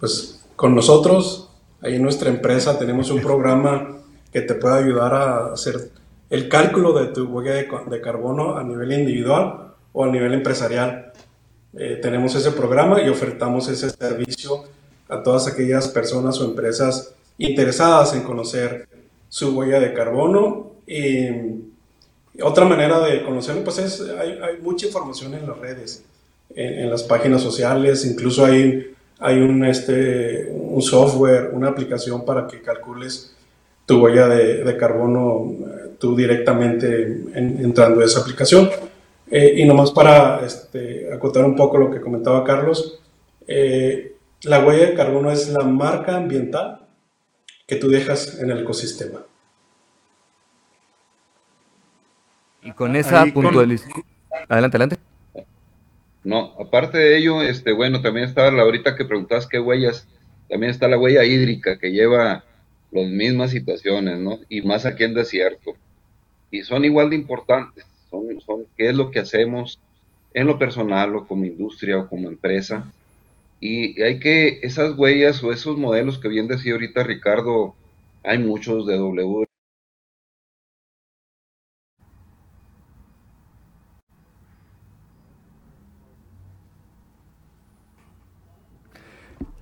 Pues 0.00 0.44
con 0.56 0.74
nosotros, 0.74 1.50
ahí 1.80 1.94
en 1.96 2.02
nuestra 2.02 2.28
empresa, 2.28 2.78
tenemos 2.78 3.10
un 3.10 3.20
programa 3.20 3.96
que 4.32 4.42
te 4.42 4.54
puede 4.54 4.84
ayudar 4.84 5.14
a 5.14 5.52
hacer 5.52 5.90
el 6.30 6.48
cálculo 6.48 6.92
de 6.92 7.06
tu 7.06 7.24
huella 7.24 7.54
de, 7.54 8.00
carbono 8.00 8.56
a 8.56 8.64
nivel 8.64 8.92
individual 8.92 9.74
o 9.92 10.04
a 10.04 10.08
nivel 10.08 10.34
empresarial. 10.34 11.12
Eh, 11.74 11.98
tenemos 12.02 12.34
ese 12.34 12.50
programa 12.50 13.00
y 13.00 13.08
ofertamos 13.08 13.68
ese 13.68 13.90
servicio 13.90 14.64
a 15.08 15.22
todas 15.22 15.46
aquellas 15.46 15.88
personas 15.88 16.38
o 16.40 16.44
empresas 16.44 17.14
interesadas 17.38 18.14
en 18.14 18.22
conocer 18.22 18.88
su 19.28 19.56
huella 19.56 19.80
de 19.80 19.94
carbono. 19.94 20.72
Y 20.86 21.28
otra 22.42 22.64
manera 22.64 23.00
de 23.00 23.22
conocerlo, 23.22 23.64
pues 23.64 23.78
es, 23.78 24.00
hay, 24.00 24.58
mucha 24.62 24.86
información 24.86 25.34
en 25.34 25.46
las 25.46 25.58
redes, 25.58 26.04
en, 26.54 26.90
las 26.90 27.02
páginas 27.02 27.42
sociales, 27.42 28.04
incluso 28.04 28.44
hay, 28.44 28.94
hay 29.18 29.40
un, 29.40 29.64
este, 29.64 30.48
un 30.50 30.80
software, 30.82 31.50
una 31.52 31.68
aplicación 31.68 32.24
para 32.24 32.46
que 32.46 32.62
calcules 32.62 33.34
tu 33.86 34.04
huella 34.04 34.28
de, 34.28 34.76
carbono 34.76 35.50
eh, 35.50 35.90
tú 35.98 36.14
directamente 36.14 37.22
entrando 37.34 38.02
a 38.02 38.04
esa 38.04 38.20
aplicación. 38.20 38.68
Eh, 39.30 39.54
y 39.56 39.64
nomás 39.64 39.90
para 39.90 40.44
este, 40.44 41.12
acotar 41.12 41.44
un 41.44 41.56
poco 41.56 41.78
lo 41.78 41.90
que 41.90 42.00
comentaba 42.00 42.44
Carlos, 42.44 43.00
eh, 43.46 44.16
la 44.42 44.64
huella 44.64 44.86
de 44.86 44.94
carbono 44.94 45.30
es 45.30 45.48
la 45.48 45.64
marca 45.64 46.16
ambiental 46.16 46.86
que 47.66 47.76
tú 47.76 47.88
dejas 47.88 48.38
en 48.38 48.50
el 48.50 48.60
ecosistema. 48.60 49.22
Y 52.68 52.72
con 52.72 52.96
esa 52.96 53.24
puntualización... 53.32 54.04
Adelante, 54.46 54.76
adelante. 54.76 54.96
No, 56.22 56.52
aparte 56.60 56.98
de 56.98 57.16
ello, 57.16 57.40
este, 57.40 57.72
bueno, 57.72 58.02
también 58.02 58.26
está 58.26 58.50
la 58.50 58.62
ahorita 58.62 58.94
que 58.94 59.06
preguntabas 59.06 59.46
qué 59.46 59.58
huellas, 59.58 60.06
también 60.50 60.70
está 60.70 60.86
la 60.86 60.98
huella 60.98 61.24
hídrica 61.24 61.78
que 61.78 61.92
lleva 61.92 62.44
las 62.90 63.06
mismas 63.08 63.52
situaciones, 63.52 64.18
¿no? 64.18 64.38
Y 64.50 64.60
más 64.60 64.84
aquí 64.84 65.04
en 65.04 65.14
desierto. 65.14 65.76
Y 66.50 66.62
son 66.62 66.84
igual 66.84 67.08
de 67.08 67.16
importantes, 67.16 67.86
son, 68.10 68.38
son 68.42 68.66
qué 68.76 68.90
es 68.90 68.94
lo 68.94 69.10
que 69.10 69.20
hacemos 69.20 69.80
en 70.34 70.46
lo 70.46 70.58
personal 70.58 71.16
o 71.16 71.26
como 71.26 71.46
industria 71.46 71.96
o 71.96 72.08
como 72.08 72.28
empresa. 72.28 72.92
Y 73.60 74.02
hay 74.02 74.20
que, 74.20 74.60
esas 74.62 74.98
huellas 74.98 75.42
o 75.42 75.52
esos 75.52 75.78
modelos 75.78 76.18
que 76.18 76.28
bien 76.28 76.48
decía 76.48 76.72
ahorita 76.72 77.02
Ricardo, 77.02 77.74
hay 78.22 78.36
muchos 78.36 78.86
de 78.86 78.98
W. 78.98 79.47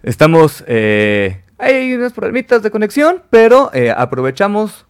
Estamos 0.07 0.62
eh, 0.69 1.42
hay 1.59 1.92
unas 1.92 2.12
problemitas 2.12 2.62
de 2.62 2.71
conexión, 2.71 3.25
pero 3.29 3.75
eh, 3.75 3.90
aprovechamos 3.90 4.87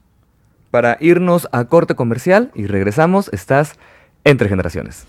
para 0.70 0.98
irnos 1.00 1.48
a 1.52 1.64
corte 1.64 1.94
comercial 1.94 2.50
y 2.54 2.66
regresamos. 2.66 3.30
Estás 3.32 3.78
entre 4.24 4.50
generaciones. 4.50 5.06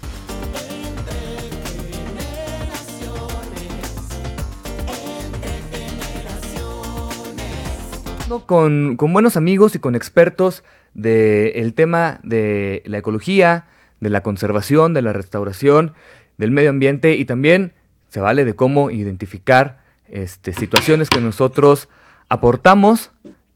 Con, 8.45 8.95
con, 8.95 9.11
buenos 9.11 9.35
amigos 9.35 9.75
y 9.75 9.79
con 9.79 9.93
expertos 9.93 10.63
del 10.93 11.73
tema 11.73 12.21
de 12.23 12.81
la 12.85 12.99
ecología, 12.99 13.65
de 13.99 14.09
la 14.09 14.23
conservación, 14.23 14.93
de 14.93 15.01
la 15.01 15.11
restauración, 15.11 15.95
del 16.37 16.51
medio 16.51 16.69
ambiente 16.69 17.17
y 17.17 17.25
también 17.25 17.73
se 18.07 18.21
vale 18.21 18.45
de 18.45 18.55
cómo 18.55 18.89
identificar 18.89 19.85
este, 20.09 20.53
situaciones 20.53 21.09
que 21.09 21.21
nosotros 21.21 21.89
aportamos 22.29 23.11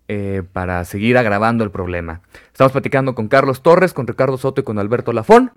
eh, 0.07 0.43
para 0.51 0.83
seguir 0.85 1.17
agravando 1.17 1.63
el 1.63 1.71
problema. 1.71 2.21
Estamos 2.51 2.71
platicando 2.71 3.15
con 3.15 3.27
Carlos 3.27 3.61
Torres, 3.61 3.93
con 3.93 4.07
Ricardo 4.07 4.37
Soto 4.37 4.61
y 4.61 4.63
con 4.63 4.79
Alberto 4.79 5.13
Lafón, 5.13 5.51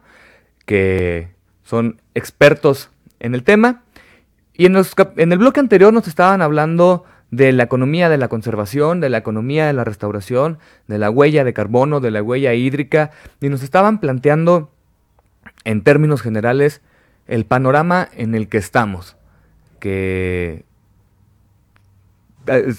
que 0.66 1.34
son 1.64 2.00
expertos 2.14 2.90
en 3.20 3.34
el 3.34 3.42
tema. 3.42 3.82
Y 4.52 4.66
en, 4.66 4.76
en 4.76 5.32
el 5.32 5.38
bloque 5.38 5.60
anterior 5.60 5.92
nos 5.92 6.06
estaban 6.06 6.40
hablando 6.40 7.04
de 7.30 7.52
la 7.52 7.64
economía 7.64 8.08
de 8.08 8.18
la 8.18 8.28
conservación, 8.28 9.00
de 9.00 9.08
la 9.08 9.18
economía 9.18 9.66
de 9.66 9.72
la 9.72 9.82
restauración, 9.82 10.58
de 10.86 10.98
la 10.98 11.10
huella 11.10 11.42
de 11.42 11.52
carbono, 11.52 11.98
de 11.98 12.12
la 12.12 12.22
huella 12.22 12.54
hídrica, 12.54 13.10
y 13.40 13.48
nos 13.48 13.62
estaban 13.62 13.98
planteando 13.98 14.70
en 15.64 15.82
términos 15.82 16.22
generales 16.22 16.80
el 17.26 17.44
panorama 17.44 18.08
en 18.12 18.34
el 18.34 18.48
que 18.48 18.58
estamos, 18.58 19.16
que 19.80 20.64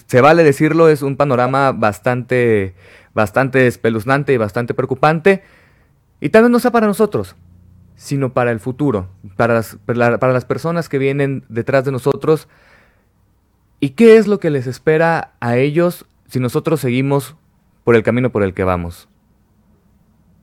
se 0.08 0.22
vale 0.22 0.44
decirlo, 0.44 0.90
es 0.90 1.02
un 1.02 1.16
panorama 1.18 1.72
bastante, 1.72 2.76
bastante 3.14 3.68
espeluznante 3.68 4.34
y 4.34 4.38
bastante 4.38 4.74
preocupante. 4.74 5.44
Y 6.20 6.30
tal 6.30 6.44
vez 6.44 6.52
no 6.52 6.60
sea 6.60 6.72
para 6.72 6.88
nosotros, 6.88 7.36
sino 7.96 8.34
para 8.34 8.52
el 8.52 8.60
futuro, 8.60 9.10
para 9.36 9.54
las, 9.56 9.78
para 9.86 10.34
las 10.34 10.46
personas 10.46 10.90
que 10.90 10.98
vienen 10.98 11.44
detrás 11.50 11.86
de 11.86 11.92
nosotros. 11.92 12.48
¿Y 13.80 13.92
qué 13.92 14.18
es 14.18 14.28
lo 14.28 14.40
que 14.40 14.50
les 14.50 14.68
espera 14.68 15.34
a 15.40 15.58
ellos 15.58 16.06
si 16.28 16.40
nosotros 16.40 16.80
seguimos 16.80 17.36
por 17.84 17.96
el 17.96 18.04
camino 18.04 18.32
por 18.32 18.44
el 18.44 18.54
que 18.54 18.64
vamos? 18.64 19.08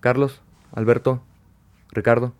Carlos, 0.00 0.42
Alberto, 0.72 1.22
Ricardo. 1.90 2.32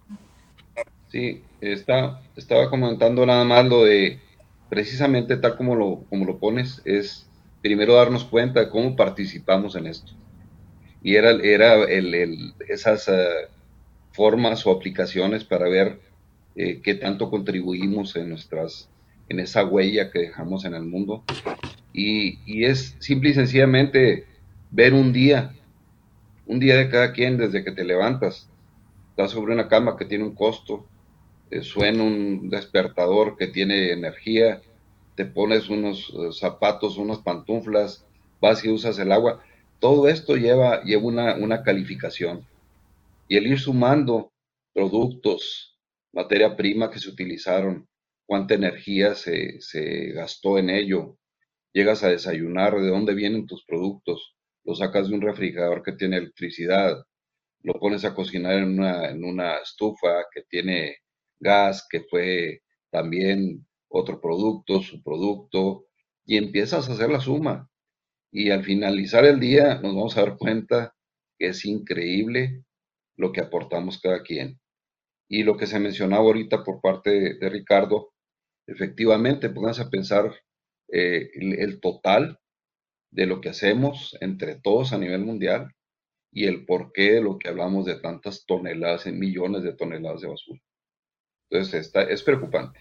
Sí, 1.08 1.42
está, 1.60 2.20
estaba 2.36 2.70
comentando 2.70 3.24
nada 3.26 3.44
más 3.44 3.66
lo 3.66 3.84
de 3.84 4.18
precisamente 4.72 5.36
tal 5.36 5.58
como 5.58 5.76
lo, 5.76 6.04
como 6.08 6.24
lo 6.24 6.38
pones, 6.38 6.80
es 6.86 7.28
primero 7.60 7.96
darnos 7.96 8.24
cuenta 8.24 8.60
de 8.60 8.70
cómo 8.70 8.96
participamos 8.96 9.76
en 9.76 9.86
esto. 9.86 10.12
Y 11.02 11.16
era, 11.16 11.32
era 11.32 11.74
el, 11.84 12.54
esas 12.70 13.06
eh, 13.08 13.48
formas 14.12 14.66
o 14.66 14.70
aplicaciones 14.70 15.44
para 15.44 15.68
ver 15.68 16.00
eh, 16.56 16.80
qué 16.82 16.94
tanto 16.94 17.28
contribuimos 17.28 18.16
en 18.16 18.30
nuestras 18.30 18.88
en 19.28 19.40
esa 19.40 19.62
huella 19.62 20.10
que 20.10 20.20
dejamos 20.20 20.64
en 20.64 20.72
el 20.72 20.84
mundo. 20.84 21.22
Y, 21.92 22.38
y, 22.46 22.64
es 22.64 22.96
simple 22.98 23.28
y 23.28 23.34
sencillamente 23.34 24.24
ver 24.70 24.94
un 24.94 25.12
día, 25.12 25.52
un 26.46 26.60
día 26.60 26.78
de 26.78 26.88
cada 26.88 27.12
quien 27.12 27.36
desde 27.36 27.62
que 27.62 27.72
te 27.72 27.84
levantas. 27.84 28.48
Estás 29.10 29.32
sobre 29.32 29.52
una 29.52 29.68
cama 29.68 29.98
que 29.98 30.06
tiene 30.06 30.24
un 30.24 30.34
costo, 30.34 30.86
suena 31.60 32.02
un 32.02 32.48
despertador 32.48 33.36
que 33.36 33.48
tiene 33.48 33.92
energía, 33.92 34.62
te 35.14 35.26
pones 35.26 35.68
unos 35.68 36.10
eh, 36.14 36.32
zapatos, 36.32 36.96
unas 36.96 37.18
pantuflas, 37.18 38.06
vas 38.40 38.64
y 38.64 38.70
usas 38.70 38.98
el 38.98 39.12
agua. 39.12 39.42
Todo 39.78 40.08
esto 40.08 40.36
lleva, 40.36 40.82
lleva 40.84 41.02
una, 41.02 41.36
una 41.36 41.62
calificación. 41.62 42.46
Y 43.28 43.36
el 43.36 43.46
ir 43.46 43.60
sumando 43.60 44.32
productos, 44.74 45.78
materia 46.12 46.56
prima 46.56 46.90
que 46.90 46.98
se 46.98 47.10
utilizaron, 47.10 47.88
cuánta 48.26 48.54
energía 48.54 49.14
se, 49.14 49.60
se 49.60 50.12
gastó 50.12 50.58
en 50.58 50.70
ello, 50.70 51.18
llegas 51.72 52.02
a 52.04 52.08
desayunar, 52.08 52.74
de 52.80 52.88
dónde 52.88 53.14
vienen 53.14 53.46
tus 53.46 53.64
productos, 53.64 54.34
lo 54.64 54.74
sacas 54.74 55.08
de 55.08 55.14
un 55.14 55.20
refrigerador 55.20 55.82
que 55.82 55.92
tiene 55.92 56.16
electricidad, 56.16 57.04
lo 57.62 57.74
pones 57.74 58.04
a 58.04 58.14
cocinar 58.14 58.54
en 58.54 58.78
una, 58.78 59.10
en 59.10 59.24
una 59.24 59.58
estufa 59.58 60.24
que 60.32 60.42
tiene 60.48 60.96
gas, 61.42 61.86
que 61.90 62.00
fue 62.00 62.62
también 62.90 63.66
otro 63.88 64.20
producto, 64.20 64.80
su 64.80 65.02
producto, 65.02 65.86
y 66.24 66.36
empiezas 66.36 66.88
a 66.88 66.92
hacer 66.92 67.10
la 67.10 67.20
suma. 67.20 67.68
Y 68.30 68.50
al 68.50 68.64
finalizar 68.64 69.24
el 69.24 69.40
día 69.40 69.74
nos 69.74 69.94
vamos 69.94 70.16
a 70.16 70.22
dar 70.22 70.38
cuenta 70.38 70.94
que 71.38 71.48
es 71.48 71.64
increíble 71.64 72.64
lo 73.16 73.32
que 73.32 73.40
aportamos 73.40 74.00
cada 74.00 74.22
quien. 74.22 74.60
Y 75.28 75.42
lo 75.42 75.56
que 75.56 75.66
se 75.66 75.78
mencionaba 75.78 76.24
ahorita 76.24 76.64
por 76.64 76.80
parte 76.80 77.38
de, 77.38 77.48
Ricardo, 77.48 78.12
efectivamente, 78.66 79.50
pónganse 79.50 79.82
a 79.82 79.90
pensar 79.90 80.34
eh, 80.88 81.30
el, 81.34 81.80
total 81.80 82.38
de 83.10 83.26
lo 83.26 83.40
que 83.40 83.50
hacemos 83.50 84.16
entre 84.20 84.56
todos 84.56 84.92
a 84.92 84.98
nivel 84.98 85.24
mundial 85.24 85.72
y 86.32 86.46
el 86.46 86.64
porqué 86.64 87.12
de 87.12 87.22
lo 87.22 87.38
que 87.38 87.48
hablamos 87.48 87.84
de 87.84 88.00
tantas 88.00 88.46
toneladas, 88.46 89.06
en 89.06 89.18
millones 89.18 89.62
de 89.62 89.74
toneladas 89.74 90.22
de 90.22 90.28
basura. 90.28 90.60
Entonces, 91.52 91.86
está, 91.86 92.02
es 92.02 92.22
preocupante. 92.22 92.80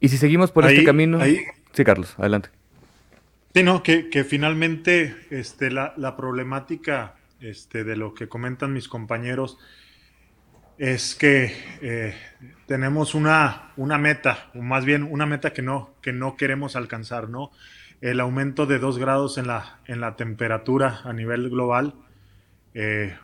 Y 0.00 0.10
si 0.10 0.18
seguimos 0.18 0.50
por 0.50 0.66
este 0.66 0.84
camino... 0.84 1.18
Sí, 1.72 1.84
Carlos, 1.84 2.14
adelante. 2.18 2.50
Sí, 3.54 3.62
no, 3.62 3.82
que, 3.82 4.10
que 4.10 4.22
finalmente 4.22 5.16
este, 5.30 5.70
la, 5.70 5.94
la, 5.96 6.14
problemática 6.14 7.14
este, 7.40 7.84
de 7.84 7.96
lo 7.96 8.12
que 8.12 8.28
comentan 8.28 8.74
mis 8.74 8.86
compañeros 8.86 9.56
es 10.76 11.14
que 11.14 11.56
eh, 11.80 12.14
tenemos 12.66 13.14
una, 13.14 13.72
una 13.76 13.96
meta, 13.96 14.50
o 14.54 14.60
más 14.60 14.84
bien 14.84 15.04
una 15.04 15.24
meta 15.24 15.54
que 15.54 15.62
no, 15.62 15.94
que 16.02 16.12
no 16.12 16.36
queremos 16.36 16.76
alcanzar, 16.76 17.30
¿no? 17.30 17.50
El 18.02 18.20
aumento 18.20 18.66
de 18.66 18.78
dos 18.78 18.98
grados 18.98 19.38
en 19.38 19.46
la, 19.46 19.80
en 19.86 20.00
la 20.00 20.16
temperatura 20.16 21.00
a 21.04 21.14
nivel 21.14 21.48
global 21.48 21.94
eh, 22.74 23.16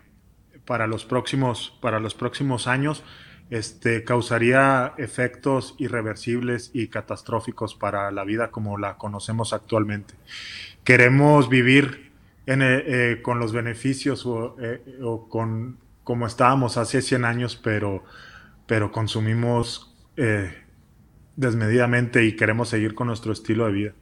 para, 0.65 0.87
los 0.87 1.05
próximos, 1.05 1.77
para 1.83 2.01
los 2.01 2.15
próximos 2.15 2.69
años 2.69 3.05
este, 3.51 4.05
causaría 4.05 4.95
efectos 4.99 5.75
irreversibles 5.79 6.71
y 6.73 6.89
catastróficos 6.89 7.75
para 7.75 8.11
la 8.11 8.25
vida 8.25 8.51
como 8.51 8.79
la 8.79 8.97
conocemos 8.97 9.53
actualmente. 9.53 10.15
Queremos 10.85 11.49
vivir 11.49 12.13
eh, 12.47 12.57
eh, 12.59 13.21
con 13.23 13.39
los 13.39 13.53
beneficios 13.53 14.25
o, 14.27 14.57
con 15.29 15.79
como 16.05 16.27
estábamos 16.27 16.77
hace 16.77 17.03
100 17.03 17.25
años, 17.25 17.57
pero, 17.57 18.05
pero 18.67 18.93
consumimos 18.93 19.93
desmedidamente 21.37 22.25
y 22.25 22.37
queremos 22.37 22.69
seguir 22.69 22.95
con 22.95 23.09
nuestro 23.09 23.33
estilo 23.33 23.67
de 23.67 23.73
vida. 23.73 23.93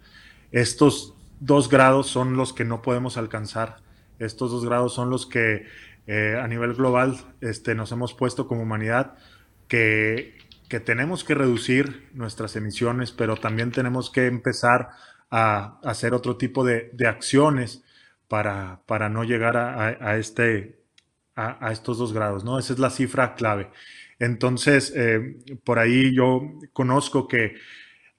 Estos 0.53 1.15
dos 1.41 1.69
grados 1.69 2.07
son 2.07 2.37
los 2.37 2.53
que 2.53 2.65
no 2.65 2.81
podemos 2.81 3.17
alcanzar. 3.17 3.79
Estos 4.19 4.51
dos 4.51 4.65
grados 4.65 4.95
son 4.95 5.11
los 5.11 5.27
que 5.27 5.67
eh, 6.07 6.39
a 6.41 6.47
nivel 6.47 6.75
global 6.75 7.17
este, 7.41 7.75
nos 7.75 7.91
hemos 7.93 8.15
puesto 8.15 8.47
como 8.47 8.63
humanidad 8.63 9.17
que, 9.69 10.39
que, 10.69 10.81
tenemos 10.81 11.25
que 11.25 11.35
reducir 11.35 12.09
nuestras 12.13 12.57
emisiones, 12.57 13.13
pero 13.13 13.37
también 13.37 13.73
tenemos 13.73 14.11
que 14.11 14.27
empezar 14.27 14.91
a, 15.31 15.79
hacer 15.85 16.15
otro 16.15 16.37
tipo 16.37 16.65
de, 16.65 16.91
de 16.93 17.07
acciones 17.07 17.85
para, 18.29 18.83
para, 18.87 19.09
no 19.09 19.25
llegar 19.25 19.57
a, 19.57 20.17
este, 20.17 20.81
a, 21.37 21.73
estos 21.73 21.99
dos 21.99 22.13
grados. 22.13 22.45
¿no? 22.45 22.59
Esa 22.59 22.73
es 22.73 22.79
la 22.79 22.91
cifra 22.91 23.35
clave. 23.35 23.71
Entonces, 24.19 24.93
eh, 24.97 25.37
por 25.65 25.79
ahí 25.79 26.15
yo 26.15 26.43
conozco 26.73 27.29
que 27.29 27.57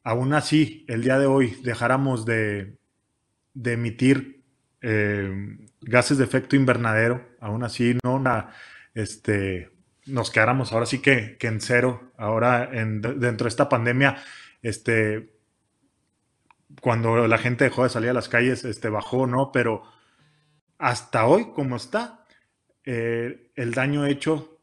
aún 0.04 0.34
así, 0.34 0.86
el 0.88 1.02
día 1.02 1.20
de 1.20 1.26
hoy 1.26 1.58
dejáramos 1.64 2.26
de, 2.26 2.78
emitir 3.64 4.44
eh, 4.82 5.58
gases 5.82 6.18
de 6.18 6.24
efecto 6.24 6.56
invernadero, 6.56 7.28
aún 7.40 7.64
así 7.64 7.98
no 8.04 8.22
este, 8.94 9.72
nos 10.06 10.32
quedáramos 10.32 10.72
ahora 10.72 10.86
sí 10.86 11.00
que, 11.00 11.38
en 11.40 11.62
cero, 11.62 12.12
ahora 12.18 12.68
dentro 12.68 13.46
de 13.46 13.50
esta 13.50 13.70
pandemia, 13.70 14.18
este, 14.62 15.36
cuando 16.82 17.28
la 17.28 17.38
gente 17.38 17.64
dejó 17.64 17.84
de 17.84 17.90
salir 17.90 18.10
a 18.10 18.14
las 18.14 18.30
calles, 18.30 18.66
este, 18.66 18.90
bajó, 18.90 19.28
¿no? 19.28 19.52
Pero 19.52 19.84
hasta 20.78 21.26
hoy, 21.26 21.52
como 21.54 21.76
está, 21.76 22.26
eh, 22.84 23.52
el 23.56 23.74
daño 23.74 24.06
hecho 24.06 24.60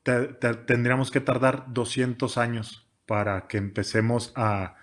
tendríamos 0.66 1.10
que 1.10 1.20
tardar 1.20 1.66
200 1.68 2.36
años 2.36 2.88
para 3.06 3.46
que 3.46 3.58
empecemos 3.58 4.32
a, 4.36 4.76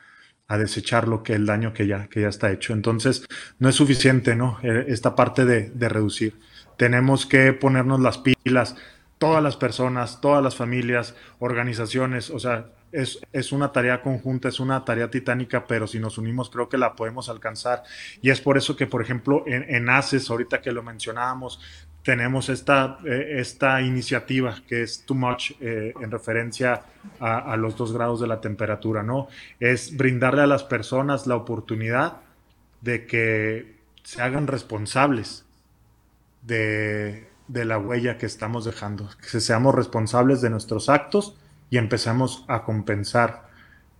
desechar 0.57 1.07
lo 1.07 1.21
que 1.21 1.33
el 1.33 1.45
daño 1.45 1.73
que 1.73 1.85
ya, 1.85 2.07
que 2.07 2.21
ya 2.21 2.27
está 2.29 2.51
hecho. 2.51 2.73
Entonces, 2.73 3.23
no 3.59 3.69
es 3.69 3.75
suficiente, 3.75 4.35
¿no? 4.35 4.57
Eh, 4.63 4.85
esta 4.87 5.15
parte 5.15 5.45
de, 5.45 5.69
de 5.69 5.89
reducir. 5.89 6.39
Tenemos 6.75 7.27
que 7.27 7.53
ponernos 7.53 7.99
las 7.99 8.17
pilas, 8.17 8.75
todas 9.19 9.43
las 9.43 9.57
personas, 9.57 10.19
todas 10.21 10.41
las 10.41 10.55
familias, 10.55 11.13
organizaciones, 11.39 12.31
o 12.31 12.39
sea, 12.39 12.71
es, 12.91 13.51
una 13.51 13.71
tarea 13.71 14.01
conjunta, 14.01 14.47
es 14.47 14.59
una 14.59 14.83
tarea 14.83 15.11
titánica, 15.11 15.67
pero 15.67 15.85
si 15.85 15.99
nos 15.99 16.17
unimos 16.17 16.49
creo 16.49 16.69
que 16.69 16.77
la 16.77 16.95
podemos 16.95 17.29
alcanzar. 17.29 17.83
Y 18.21 18.31
es 18.31 18.41
por 18.41 18.57
eso 18.57 18.75
que, 18.75 18.87
por 18.87 19.01
ejemplo, 19.01 19.43
en, 19.45 19.89
ACES, 19.89 20.29
ahorita 20.29 20.61
que 20.61 20.71
lo 20.71 20.81
mencionábamos, 20.81 21.59
tenemos 22.01 22.49
esta, 22.49 22.97
eh, 23.05 23.35
esta 23.39 23.81
iniciativa 23.81 24.55
que 24.67 24.81
es 24.81 25.05
Too 25.05 25.15
Much 25.15 25.51
eh, 25.59 25.93
en 25.99 26.09
referencia 26.09 26.81
a, 27.19 27.55
los 27.57 27.75
dos 27.75 27.93
grados 27.93 28.21
de 28.21 28.27
la 28.27 28.41
temperatura, 28.41 29.03
¿no? 29.03 29.27
Es 29.59 29.95
brindarle 29.95 30.41
a 30.41 30.47
las 30.47 30.63
personas 30.63 31.27
la 31.27 31.35
oportunidad 31.35 32.21
de 32.81 33.05
que 33.05 33.75
se 34.03 34.21
hagan 34.21 34.47
responsables 34.47 35.45
de, 36.41 37.28
de 37.49 37.65
la 37.65 37.79
huella 37.79 38.17
que 38.17 38.27
estamos 38.27 38.63
dejando, 38.63 39.09
que 39.19 39.39
seamos 39.41 39.75
responsables 39.75 40.39
de 40.39 40.51
nuestros 40.51 40.87
actos 40.87 41.35
y 41.69 41.77
empezamos 41.77 42.45
a 42.47 42.63
compensar. 42.63 43.49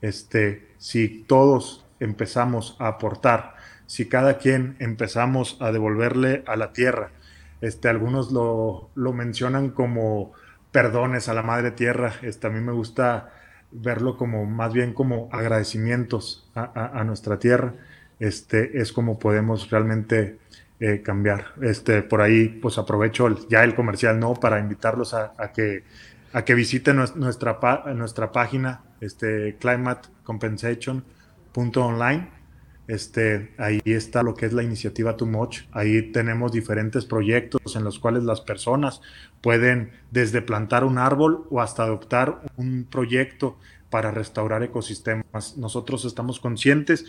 Este, 0.01 0.69
si 0.77 1.25
todos 1.27 1.85
empezamos 1.99 2.77
a 2.79 2.87
aportar, 2.87 3.55
si 3.87 4.07
cada 4.07 4.37
quien 4.37 4.77
empezamos 4.79 5.57
a 5.59 5.71
devolverle 5.71 6.43
a 6.47 6.55
la 6.55 6.73
tierra, 6.73 7.11
este, 7.59 7.89
algunos 7.89 8.31
lo, 8.31 8.91
lo 8.95 9.13
mencionan 9.13 9.71
como 9.71 10.31
perdones 10.71 11.27
a 11.27 11.33
la 11.33 11.41
madre 11.41 11.71
tierra, 11.71 12.13
este, 12.21 12.47
a 12.47 12.49
mí 12.51 12.61
me 12.61 12.71
gusta 12.71 13.33
verlo 13.71 14.15
como 14.15 14.45
más 14.45 14.73
bien 14.73 14.93
como 14.93 15.27
agradecimientos 15.31 16.49
a, 16.53 16.99
a, 16.99 17.03
nuestra 17.03 17.39
tierra, 17.39 17.73
este, 18.19 18.79
es 18.79 18.93
como 18.93 19.17
podemos 19.17 19.69
realmente 19.71 20.37
eh, 20.79 21.01
cambiar. 21.01 21.53
Este, 21.61 22.01
por 22.03 22.21
ahí, 22.21 22.47
pues 22.47 22.77
aprovecho 22.77 23.27
ya 23.49 23.63
el 23.63 23.75
comercial, 23.75 24.19
¿no? 24.19 24.33
Para 24.33 24.59
invitarlos 24.59 25.13
a, 25.13 25.33
que 25.53 25.83
a 26.31 26.45
que 26.45 26.53
visiten 26.53 26.95
nuestra, 26.95 27.59
nuestra 27.93 28.31
página, 28.31 28.83
este, 29.01 29.57
climatecompensation.online. 29.59 32.39
Este, 32.87 33.53
ahí 33.57 33.81
está 33.85 34.23
lo 34.23 34.33
que 34.33 34.45
es 34.47 34.53
la 34.53 34.63
iniciativa 34.63 35.17
Too 35.17 35.27
Much. 35.27 35.61
Ahí 35.71 36.11
tenemos 36.11 36.51
diferentes 36.51 37.05
proyectos 37.05 37.75
en 37.75 37.83
los 37.83 37.99
cuales 37.99 38.23
las 38.23 38.41
personas 38.41 39.01
pueden 39.41 39.91
desde 40.11 40.41
plantar 40.41 40.83
un 40.83 40.97
árbol 40.97 41.45
o 41.51 41.61
hasta 41.61 41.83
adoptar 41.83 42.41
un 42.55 42.87
proyecto 42.89 43.59
para 43.89 44.11
restaurar 44.11 44.63
ecosistemas. 44.63 45.57
Nosotros 45.57 46.05
estamos 46.05 46.39
conscientes 46.39 47.05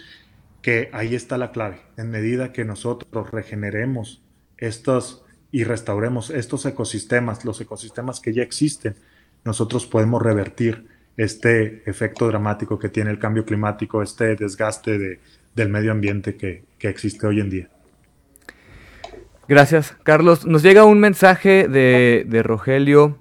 que 0.62 0.90
ahí 0.92 1.14
está 1.14 1.38
la 1.38 1.52
clave. 1.52 1.80
En 1.96 2.10
medida 2.10 2.52
que 2.52 2.64
nosotros 2.64 3.30
regeneremos 3.30 4.22
estos 4.58 5.24
y 5.52 5.64
restauremos 5.64 6.30
estos 6.30 6.64
ecosistemas, 6.66 7.44
los 7.44 7.60
ecosistemas 7.60 8.20
que 8.20 8.32
ya 8.32 8.42
existen, 8.42 8.94
nosotros 9.44 9.86
podemos 9.86 10.22
revertir 10.22 10.86
este 11.16 11.82
efecto 11.90 12.28
dramático 12.28 12.78
que 12.78 12.88
tiene 12.88 13.10
el 13.10 13.18
cambio 13.18 13.44
climático, 13.44 14.02
este 14.02 14.36
desgaste 14.36 15.20
del 15.54 15.68
medio 15.68 15.92
ambiente 15.92 16.36
que, 16.36 16.64
existe 16.80 17.26
hoy 17.26 17.40
en 17.40 17.50
día. 17.50 17.68
Gracias, 19.48 19.96
Carlos. 20.04 20.46
Nos 20.46 20.62
llega 20.62 20.84
un 20.84 21.00
mensaje 21.00 21.66
de, 21.66 22.42
Rogelio 22.44 23.18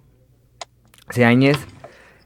Seáñez. 1.09 1.57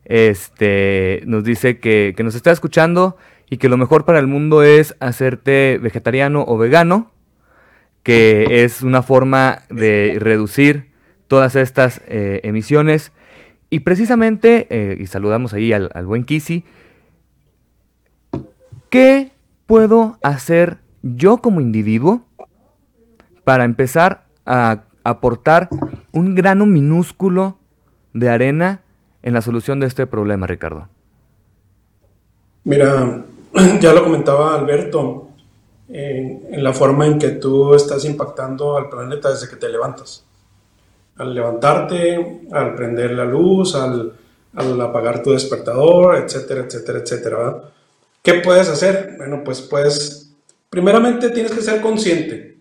Este 0.06 1.22
nos 1.26 1.46
dice 1.46 1.80
que, 1.80 2.14
que 2.16 2.24
nos 2.24 2.36
está 2.36 2.52
escuchando 2.52 3.16
y 3.50 3.58
que 3.58 3.70
lo 3.70 3.78
mejor 3.78 4.06
para 4.06 4.20
el 4.20 4.28
mundo 4.28 4.64
es 4.64 4.96
hacerte 5.00 5.80
vegetariano 5.82 6.44
o 6.48 6.58
vegano, 6.58 7.12
que 8.04 8.64
es 8.64 8.82
una 8.82 9.02
forma 9.02 9.64
de 9.70 10.18
reducir 10.20 10.92
todas 11.28 11.56
estas 11.56 12.02
eh, 12.08 12.42
emisiones 12.44 13.12
y 13.74 13.80
precisamente, 13.80 14.68
eh, 14.70 14.98
y 15.00 15.08
saludamos 15.08 15.52
ahí 15.54 15.74
al, 15.74 16.06
buen 16.06 16.26
Kisi, 16.26 16.64
¿qué 18.92 19.32
puedo 19.66 20.20
hacer 20.22 20.78
yo 21.02 21.38
como 21.38 21.60
individuo 21.60 22.24
para 23.44 23.64
empezar 23.64 24.26
a 24.46 24.84
aportar 25.04 25.70
un 26.12 26.36
grano 26.36 26.68
minúsculo 26.68 27.58
de 28.14 28.30
arena 28.30 28.82
en 29.24 29.34
la 29.34 29.42
solución 29.42 29.80
de 29.80 29.88
este 29.88 30.06
problema, 30.06 30.46
Ricardo? 30.46 30.88
Mira, 32.64 33.26
ya 33.80 33.94
lo 33.94 34.04
comentaba 34.04 34.56
Alberto, 34.56 35.30
en 35.88 36.64
la 36.64 36.74
forma 36.74 37.06
en 37.06 37.20
que 37.20 37.30
tú 37.30 37.76
estás 37.76 38.04
impactando 38.06 38.78
al 38.78 38.90
planeta 38.90 39.30
desde 39.32 39.50
que 39.50 39.58
te 39.58 39.70
levantas 39.70 40.26
al 41.18 41.34
levantarte, 41.34 42.42
al 42.52 42.76
prender 42.76 43.12
la 43.12 43.26
luz, 43.26 43.76
al, 43.76 44.14
apagar 44.82 45.24
tu 45.24 45.32
despertador, 45.32 46.16
etcétera, 46.16 46.66
etcétera, 46.66 47.00
etcétera. 47.00 47.62
¿Qué 48.22 48.36
puedes 48.36 48.70
hacer? 48.70 49.16
Bueno, 49.18 49.42
pues 49.44 49.62
puedes, 49.62 50.32
primeramente 50.70 51.30
tienes 51.30 51.52
que 51.52 51.62
ser 51.62 51.82
consciente, 51.82 52.58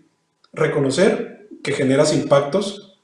reconocer 0.51 1.47
que 1.63 1.71
generas 1.71 2.13
impactos, 2.13 2.99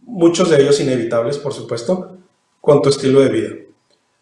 muchos 0.00 0.50
de 0.50 0.62
ellos 0.62 0.80
inevitables, 0.80 1.38
por 1.38 1.52
supuesto, 1.52 2.18
con 2.60 2.82
tu 2.82 2.88
estilo 2.88 3.20
de 3.20 3.28
vida. 3.28 3.50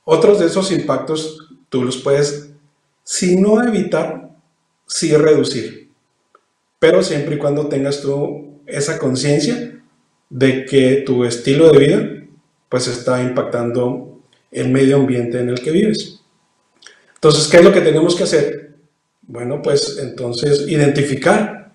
Otros 0.05 0.39
de 0.39 0.47
esos 0.47 0.71
impactos 0.73 1.49
tú 1.69 1.85
los 1.85 1.97
puedes, 1.99 2.50
si 3.05 3.37
no 3.37 3.63
evitar, 3.63 4.31
sí 4.87 5.15
reducir, 5.17 5.91
pero 6.79 7.03
siempre 7.03 7.37
y 7.37 7.39
cuando 7.39 7.69
tengas 7.69 8.01
tú 8.01 8.61
esa 8.67 8.99
conciencia 8.99 9.81
de 10.29 10.65
que 10.65 11.03
tu 11.07 11.25
estilo 11.25 11.71
de 11.73 11.79
vida 11.79 12.21
pues 12.69 12.87
está 12.87 13.23
impactando 13.23 14.21
el 14.51 14.71
medio 14.71 14.97
ambiente 14.97 15.41
en 15.41 15.49
el 15.49 15.61
que 15.61 15.73
vives. 15.73 16.21
Entonces, 17.15 17.49
¿qué 17.49 17.59
es 17.59 17.65
lo 17.65 17.73
que 17.73 17.81
tenemos 17.81 18.15
que 18.15 18.23
hacer? 18.23 18.77
Bueno, 19.23 19.61
pues 19.61 19.99
entonces 19.99 20.67
identificar 20.69 21.73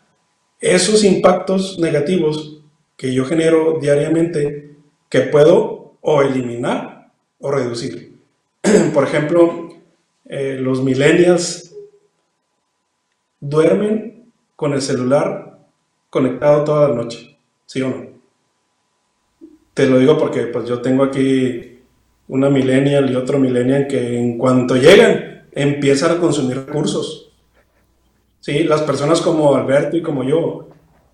esos 0.60 1.04
impactos 1.04 1.78
negativos 1.80 2.62
que 2.98 3.14
yo 3.14 3.26
genero 3.26 3.78
diariamente 3.80 4.76
que 5.10 5.22
puedo 5.22 5.98
o 6.02 6.22
eliminar 6.22 7.12
o 7.40 7.52
reducir. 7.52 8.18
Por 8.94 9.04
ejemplo, 9.04 9.65
eh, 10.26 10.58
los 10.60 10.84
millennials 10.84 11.76
duermen 13.40 14.32
con 14.56 14.74
el 14.74 14.82
celular 14.82 15.60
conectado 16.10 16.64
toda 16.64 16.90
la 16.90 16.96
noche, 16.96 17.38
¿sí 17.66 17.82
o 17.82 17.90
no? 17.90 18.08
Te 19.74 19.88
lo 19.88 20.00
digo 20.00 20.18
porque 20.18 20.48
pues 20.48 20.68
yo 20.68 20.82
tengo 20.82 21.04
aquí 21.04 21.80
una 22.28 22.50
millennial 22.50 23.10
y 23.12 23.16
otro 23.16 23.38
millennial 23.38 23.88
que 23.88 24.18
en 24.18 24.38
cuanto 24.38 24.78
llegan 24.78 25.48
empiezan 25.52 26.12
a 26.12 26.20
consumir 26.20 26.66
recursos. 26.66 27.32
Sí, 28.40 28.64
las 28.64 28.82
personas 28.84 29.22
como 29.22 29.56
Alberto 29.56 29.98
y 29.98 30.02
como 30.02 30.24
yo, 30.24 30.70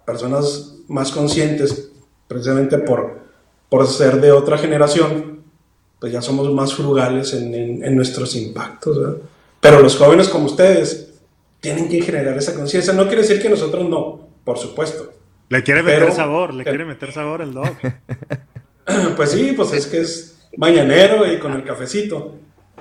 personas 0.06 0.78
más 0.88 1.12
conscientes, 1.12 1.92
precisamente 2.28 2.78
por, 2.78 3.22
por 3.70 3.88
ser 3.88 4.22
de 4.22 4.32
otra 4.32 4.58
generación, 4.58 5.41
pues 6.02 6.12
ya 6.12 6.20
somos 6.20 6.52
más 6.52 6.74
frugales 6.74 7.32
en, 7.36 7.54
en, 7.54 7.96
nuestros 7.96 8.36
impactos. 8.36 9.18
Pero 9.60 9.82
los 9.82 9.96
jóvenes 9.96 10.30
como 10.30 10.46
ustedes 10.46 11.14
tienen 11.60 11.88
que 11.88 12.02
generar 12.02 12.36
esa 12.36 12.56
conciencia. 12.56 12.92
No 12.92 13.06
quiere 13.06 13.22
decir 13.22 13.40
que 13.40 13.48
nosotros 13.48 13.88
no, 13.88 14.28
por 14.44 14.58
supuesto. 14.58 15.14
Le 15.48 15.62
quiere 15.62 15.84
meter 15.84 16.12
sabor, 16.12 16.56
le 16.56 16.64
quiere 16.64 16.86
meter 16.86 17.14
sabor 17.14 17.42
el 17.42 17.54
dog. 17.54 17.70
Pues 19.16 19.32
sí, 19.32 19.54
pues 19.56 19.72
es 19.74 19.86
que 19.86 20.02
es 20.02 20.40
mañanero 20.58 21.32
y 21.32 21.38
con 21.38 21.54
el 21.54 21.64
cafecito. 21.64 22.34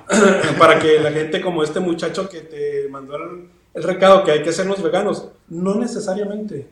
Para 0.57 0.79
que 0.79 0.99
la 0.99 1.11
gente 1.11 1.39
como 1.39 1.63
este 1.63 1.79
muchacho 1.79 2.27
que 2.27 2.41
te 2.41 2.89
mandó 2.89 3.15
el, 3.15 3.47
el 3.75 3.83
recado 3.83 4.23
que 4.23 4.31
hay 4.31 4.43
que 4.43 4.51
sernos 4.51 4.81
veganos, 4.81 5.29
no 5.47 5.75
necesariamente. 5.75 6.67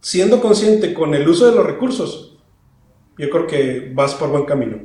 Siendo 0.00 0.40
consciente 0.40 0.94
con 0.94 1.14
el 1.14 1.28
uso 1.28 1.48
de 1.48 1.54
los 1.54 1.64
recursos, 1.64 2.39
yo 3.20 3.30
creo 3.30 3.46
que 3.46 3.90
vas 3.94 4.14
por 4.14 4.30
buen 4.30 4.44
camino. 4.44 4.78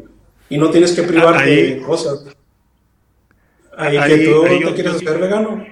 Y 0.49 0.57
no 0.57 0.69
tienes 0.69 0.91
que 0.93 1.03
privarte 1.03 1.49
de 1.49 1.81
cosas. 1.81 2.25
Ahí, 3.77 3.97
que 3.97 4.25
tú 4.25 4.43
te 4.43 4.73
quieres 4.73 4.95
hacer 4.95 5.19
vegano. 5.19 5.65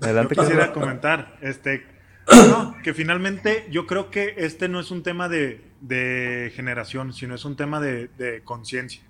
Adelante, 0.00 0.34
yo 0.34 0.42
quisiera 0.42 0.72
comentar, 0.72 1.38
este, 1.40 1.86
que 2.82 2.92
finalmente 2.92 3.66
yo 3.70 3.86
creo 3.86 4.10
que 4.10 4.34
este 4.36 4.68
no 4.68 4.80
es 4.80 4.90
un 4.90 5.02
tema 5.02 5.28
de, 5.28 6.52
generación, 6.54 7.12
sino 7.12 7.34
es 7.34 7.44
un 7.44 7.56
tema 7.56 7.80
de, 7.80 8.08
de 8.18 8.42
conciencia. 8.42 9.02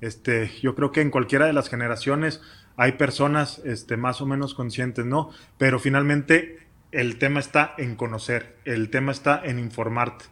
Este, 0.00 0.50
yo 0.60 0.74
creo 0.74 0.92
que 0.92 1.02
en 1.02 1.10
cualquiera 1.10 1.46
de 1.46 1.52
las 1.52 1.68
generaciones 1.68 2.40
hay 2.76 2.92
personas 2.92 3.60
este, 3.64 3.96
más 3.96 4.20
o 4.20 4.26
menos 4.26 4.54
conscientes, 4.54 5.04
¿no? 5.04 5.30
Pero 5.58 5.78
finalmente 5.78 6.58
el 6.90 7.18
tema 7.18 7.40
está 7.40 7.74
en 7.78 7.94
conocer, 7.94 8.56
el 8.64 8.90
tema 8.90 9.12
está 9.12 9.40
en 9.44 9.58
informarte 9.58 10.24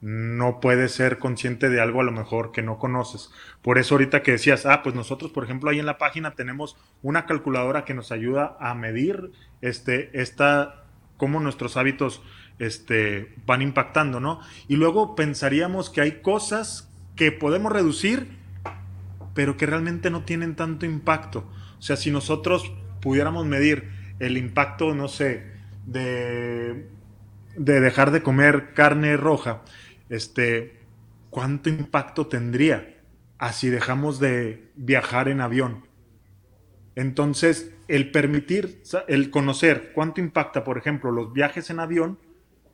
no 0.00 0.60
puedes 0.60 0.92
ser 0.92 1.18
consciente 1.18 1.68
de 1.68 1.80
algo 1.80 2.00
a 2.00 2.04
lo 2.04 2.12
mejor 2.12 2.52
que 2.52 2.62
no 2.62 2.78
conoces. 2.78 3.30
Por 3.62 3.78
eso 3.78 3.94
ahorita 3.94 4.22
que 4.22 4.32
decías, 4.32 4.64
ah, 4.64 4.82
pues 4.82 4.94
nosotros, 4.94 5.30
por 5.30 5.44
ejemplo, 5.44 5.70
ahí 5.70 5.78
en 5.78 5.86
la 5.86 5.98
página 5.98 6.34
tenemos 6.34 6.76
una 7.02 7.26
calculadora 7.26 7.84
que 7.84 7.94
nos 7.94 8.10
ayuda 8.10 8.56
a 8.60 8.74
medir 8.74 9.32
este, 9.60 10.10
esta, 10.18 10.84
cómo 11.16 11.40
nuestros 11.40 11.76
hábitos 11.76 12.22
este, 12.58 13.34
van 13.46 13.62
impactando, 13.62 14.20
¿no? 14.20 14.40
Y 14.68 14.76
luego 14.76 15.14
pensaríamos 15.14 15.90
que 15.90 16.00
hay 16.00 16.22
cosas 16.22 16.90
que 17.14 17.32
podemos 17.32 17.70
reducir, 17.70 18.38
pero 19.34 19.56
que 19.56 19.66
realmente 19.66 20.10
no 20.10 20.24
tienen 20.24 20.56
tanto 20.56 20.86
impacto. 20.86 21.50
O 21.78 21.82
sea, 21.82 21.96
si 21.96 22.10
nosotros 22.10 22.72
pudiéramos 23.02 23.44
medir 23.46 23.90
el 24.18 24.38
impacto, 24.38 24.94
no 24.94 25.08
sé, 25.08 25.52
de, 25.86 26.88
de 27.56 27.80
dejar 27.80 28.10
de 28.10 28.22
comer 28.22 28.72
carne 28.74 29.16
roja, 29.16 29.62
este, 30.10 30.80
¿cuánto 31.30 31.70
impacto 31.70 32.26
tendría 32.26 32.98
así 33.38 33.70
dejamos 33.70 34.20
de 34.20 34.68
viajar 34.76 35.28
en 35.28 35.40
avión? 35.40 35.86
Entonces, 36.96 37.72
el 37.88 38.10
permitir, 38.10 38.82
el 39.08 39.30
conocer 39.30 39.92
cuánto 39.94 40.20
impacta, 40.20 40.64
por 40.64 40.76
ejemplo, 40.76 41.10
los 41.10 41.32
viajes 41.32 41.70
en 41.70 41.80
avión, 41.80 42.18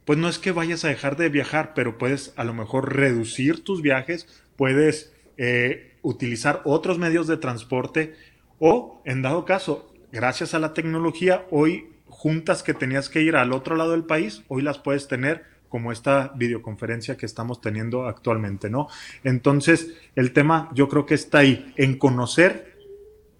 pues 0.05 0.19
no 0.19 0.29
es 0.29 0.39
que 0.39 0.53
vayas 0.53 0.85
a 0.85 0.89
dejar 0.89 1.17
de 1.17 1.29
viajar, 1.29 1.73
pero 1.75 1.99
puedes 1.99 2.33
a 2.37 2.45
lo 2.45 2.55
mejor 2.55 2.95
reducir 2.97 3.63
tus 3.65 3.83
viajes, 3.83 4.27
puedes 4.57 5.13
eh, 5.37 5.97
utilizar 6.03 6.63
otros 6.65 6.99
medios 6.99 7.27
de 7.27 7.37
transporte 7.37 8.15
o, 8.59 9.03
en 9.05 9.23
dado 9.23 9.45
caso, 9.45 9.93
gracias 10.13 10.55
a 10.55 10.59
la 10.59 10.75
tecnología, 10.75 11.47
hoy 11.51 11.89
juntas 12.07 12.63
que 12.63 12.73
tenías 12.73 13.09
que 13.09 13.21
ir 13.21 13.37
al 13.37 13.53
otro 13.53 13.77
lado 13.77 13.91
del 13.91 14.05
país, 14.05 14.43
hoy 14.49 14.63
las 14.63 14.79
puedes 14.79 15.09
tener 15.09 15.45
como 15.69 15.93
esta 15.93 16.33
videoconferencia 16.37 17.17
que 17.17 17.27
estamos 17.27 17.61
teniendo 17.61 18.07
actualmente, 18.07 18.71
¿no? 18.71 18.89
Entonces, 19.25 19.95
el 20.15 20.33
tema 20.33 20.71
yo 20.75 20.89
creo 20.89 21.07
que 21.07 21.15
está 21.15 21.39
ahí, 21.39 21.73
en 21.77 21.99
conocer 21.99 22.77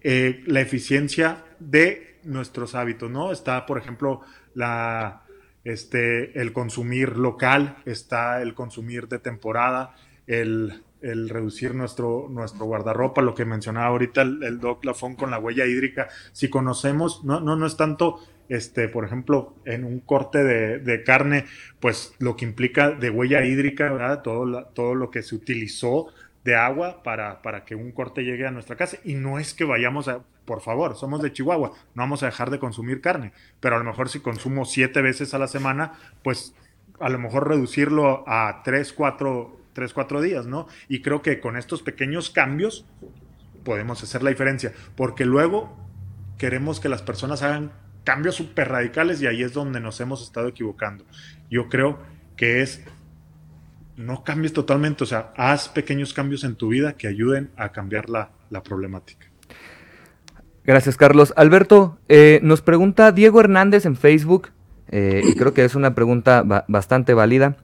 eh, 0.01 0.43
la 0.45 0.61
eficiencia 0.61 1.45
de 1.59 2.19
nuestros 2.23 2.75
hábitos, 2.75 3.09
¿no? 3.09 3.31
Está, 3.31 3.65
por 3.65 3.77
ejemplo, 3.77 4.21
la, 4.53 5.23
este, 5.63 6.39
el 6.39 6.53
consumir 6.53 7.17
local, 7.17 7.77
está 7.85 8.41
el 8.41 8.53
consumir 8.53 9.07
de 9.07 9.19
temporada, 9.19 9.95
el, 10.27 10.83
reducir 11.01 11.75
nuestro, 11.75 12.27
nuestro 12.29 12.65
guardarropa, 12.65 13.21
lo 13.21 13.35
que 13.35 13.45
mencionaba 13.45 13.87
ahorita 13.87 14.21
el, 14.21 14.43
el 14.43 14.59
Doc 14.59 14.83
Lafón 14.85 15.15
con 15.15 15.31
la 15.31 15.39
huella 15.39 15.65
hídrica. 15.65 16.07
Si 16.31 16.49
conocemos, 16.49 17.23
no, 17.23 17.39
no, 17.39 17.55
no 17.55 17.65
es 17.65 17.77
tanto 17.77 18.19
este, 18.49 18.87
por 18.87 19.03
ejemplo, 19.03 19.55
en 19.65 19.83
un 19.83 19.99
corte 19.99 20.43
de, 20.43 21.03
carne, 21.03 21.45
pues 21.79 22.13
lo 22.19 22.35
que 22.35 22.45
implica 22.45 22.91
de 22.91 23.09
huella 23.09 23.45
hídrica, 23.45 23.91
¿verdad? 23.91 24.21
Todo, 24.21 24.65
todo 24.67 24.95
lo 24.95 25.11
que 25.11 25.21
se 25.21 25.35
utilizó 25.35 26.07
de 26.43 26.55
agua 26.55 27.03
para, 27.03 27.41
para 27.41 27.65
que 27.65 27.75
un 27.75 27.91
corte 27.91 28.23
llegue 28.23 28.47
a 28.47 28.51
nuestra 28.51 28.77
casa. 28.77 28.97
Y 29.03 29.15
no 29.15 29.37
es 29.37 29.53
que 29.53 29.65
vayamos 29.65 30.07
a, 30.07 30.21
por 30.45 30.61
favor, 30.61 30.95
somos 30.95 31.21
de 31.21 31.33
Chihuahua, 31.33 31.71
no 31.93 32.03
vamos 32.03 32.23
a 32.23 32.27
dejar 32.27 32.49
de 32.49 32.59
consumir 32.59 33.01
carne, 33.01 33.33
pero 33.59 33.75
a 33.75 33.79
lo 33.79 33.83
mejor 33.83 34.07
si 34.07 34.21
consumo 34.21 34.63
siete 34.63 35.01
veces 35.01 35.33
a 35.33 35.39
la 35.39 35.47
semana, 35.47 35.93
pues 36.23 36.55
a 36.99 37.09
lo 37.09 37.19
mejor 37.19 37.49
reducirlo 37.49 38.23
a 38.27 38.61
tres, 38.63 38.93
cuatro, 38.93 39.59
tres, 39.77 39.93
cuatro 39.93 40.21
días, 40.21 40.47
¿no? 40.47 40.67
Y 40.89 41.03
creo 41.03 41.21
que 41.21 41.39
con 41.39 41.55
estos 41.55 41.83
pequeños 41.83 42.31
cambios 42.31 42.87
podemos 43.63 44.01
hacer 44.01 44.23
la 44.23 44.31
diferencia, 44.31 44.73
porque 44.95 45.23
luego 45.23 45.77
queremos 46.39 46.79
que 46.79 46.89
las 46.89 47.03
personas 47.03 47.43
hagan 47.43 47.71
cambios 48.03 48.33
súper 48.33 48.69
radicales 48.69 49.21
y 49.21 49.27
ahí 49.27 49.43
es 49.43 49.53
donde 49.53 49.79
nos 49.79 50.01
hemos 50.01 50.23
estado 50.23 50.47
equivocando. 50.47 51.05
Yo 51.51 51.69
creo 51.69 51.99
que 52.35 52.63
es, 52.63 52.81
no 53.97 54.23
cambies 54.23 54.51
totalmente, 54.51 55.03
o 55.03 55.07
sea, 55.07 55.31
haz 55.37 55.69
pequeños 55.69 56.11
cambios 56.11 56.43
en 56.43 56.55
tu 56.55 56.69
vida 56.69 56.93
que 56.93 57.07
ayuden 57.07 57.51
a 57.55 57.71
cambiar 57.71 58.09
la, 58.09 58.31
problemática. 58.63 59.27
Gracias, 60.65 60.97
Carlos. 60.97 61.35
Alberto, 61.37 61.99
eh, 62.09 62.39
nos 62.41 62.63
pregunta 62.63 63.11
Diego 63.11 63.41
Hernández 63.41 63.85
en 63.85 63.95
Facebook, 63.95 64.49
eh, 64.89 65.21
y 65.23 65.35
creo 65.35 65.53
que 65.53 65.65
es 65.65 65.75
una 65.75 65.93
pregunta 65.93 66.43
bastante 66.67 67.13
válida, 67.13 67.57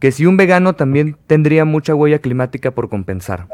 que 0.00 0.12
si 0.12 0.26
un 0.26 0.36
vegano 0.36 0.74
también 0.74 1.16
tendría 1.26 1.64
mucha 1.64 1.94
huella 1.94 2.18
climática 2.18 2.70
por 2.72 2.88
compensar. 2.88 3.48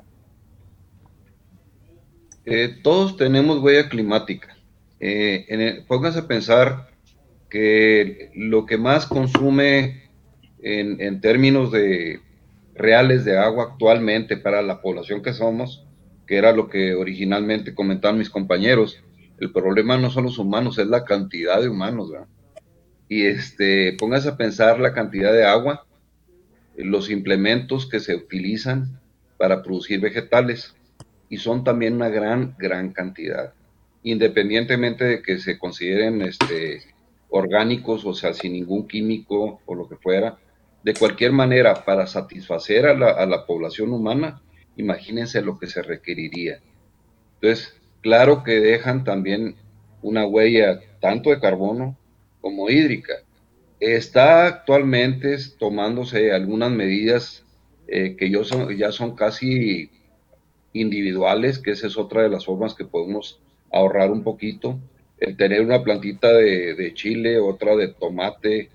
Eh, 2.44 2.76
todos 2.82 3.16
tenemos 3.16 3.58
huella 3.58 3.88
climática. 3.88 4.56
Eh, 5.00 5.44
en 5.48 5.84
pónganse 5.86 6.20
a 6.20 6.28
pensar 6.28 6.88
que 7.50 8.30
lo 8.34 8.64
que 8.64 8.78
más 8.78 9.06
consume 9.06 10.04
en, 10.62 11.20
términos 11.20 11.70
de 11.70 12.20
reales 12.74 13.24
de 13.24 13.38
agua 13.38 13.64
actualmente 13.64 14.36
para 14.36 14.62
la 14.62 14.80
población 14.80 15.22
que 15.22 15.32
somos, 15.32 15.84
que 16.26 16.36
era 16.36 16.52
lo 16.52 16.68
que 16.68 16.94
originalmente 16.94 17.74
comentaban 17.74 18.18
mis 18.18 18.30
compañeros, 18.30 19.02
el 19.38 19.52
problema 19.52 19.96
no 19.96 20.10
son 20.10 20.24
los 20.24 20.38
humanos, 20.38 20.78
es 20.78 20.86
la 20.86 21.04
cantidad 21.04 21.60
de 21.60 21.68
humanos. 21.68 22.12
Y 23.08 23.26
este, 23.26 23.96
pónganse 23.98 24.30
a 24.30 24.36
pensar 24.36 24.80
la 24.80 24.92
cantidad 24.92 25.32
de 25.32 25.44
agua, 25.44 25.85
los 26.76 27.10
implementos 27.10 27.88
que 27.88 28.00
se 28.00 28.14
utilizan 28.14 29.00
para 29.38 29.62
producir 29.62 30.00
vegetales, 30.00 30.74
y 31.28 31.38
son 31.38 31.64
también 31.64 31.94
una 31.94 32.08
gran, 32.08 32.54
gran 32.58 32.92
cantidad 32.92 33.52
independientemente 34.06 35.04
de 35.04 35.20
que 35.20 35.38
se 35.38 35.58
consideren 35.58 36.22
este, 36.22 36.80
orgánicos, 37.28 38.04
o 38.04 38.14
sea, 38.14 38.34
sin 38.34 38.52
ningún 38.52 38.86
químico 38.86 39.60
o 39.66 39.74
lo 39.74 39.88
que 39.88 39.96
fuera, 39.96 40.38
de 40.84 40.94
cualquier 40.94 41.32
manera, 41.32 41.84
para 41.84 42.06
satisfacer 42.06 42.86
a 42.86 42.94
la, 42.94 43.46
población 43.46 43.92
humana, 43.92 44.40
imagínense 44.76 45.42
lo 45.42 45.58
que 45.58 45.66
se 45.66 45.82
requeriría. 45.82 46.60
Entonces, 47.40 47.74
claro 48.00 48.44
que 48.44 48.60
dejan 48.60 49.02
también 49.02 49.56
una 50.02 50.24
huella 50.24 50.78
tanto 51.00 51.30
de 51.30 51.40
carbono 51.40 51.98
como 52.40 52.70
hídrica. 52.70 53.14
Está 53.80 54.46
actualmente 54.46 55.36
tomándose 55.58 56.32
algunas 56.32 56.70
medidas 56.70 57.44
eh, 57.88 58.16
que 58.16 58.30
yo 58.30 58.42
son, 58.44 58.74
ya 58.76 58.90
son 58.90 59.14
casi 59.14 59.90
individuales, 60.72 61.58
que 61.58 61.72
esa 61.72 61.86
es 61.86 61.96
otra 61.96 62.22
de 62.22 62.30
las 62.30 62.46
formas 62.46 62.74
que 62.74 62.84
podemos 62.84 63.40
ahorrar 63.70 64.10
un 64.10 64.22
poquito, 64.22 64.78
el 65.18 65.36
tener 65.36 65.62
una 65.62 65.82
plantita 65.82 66.32
de, 66.32 66.92
chile, 66.94 67.38
otra 67.38 67.76
de 67.76 67.88
tomate, 67.88 68.70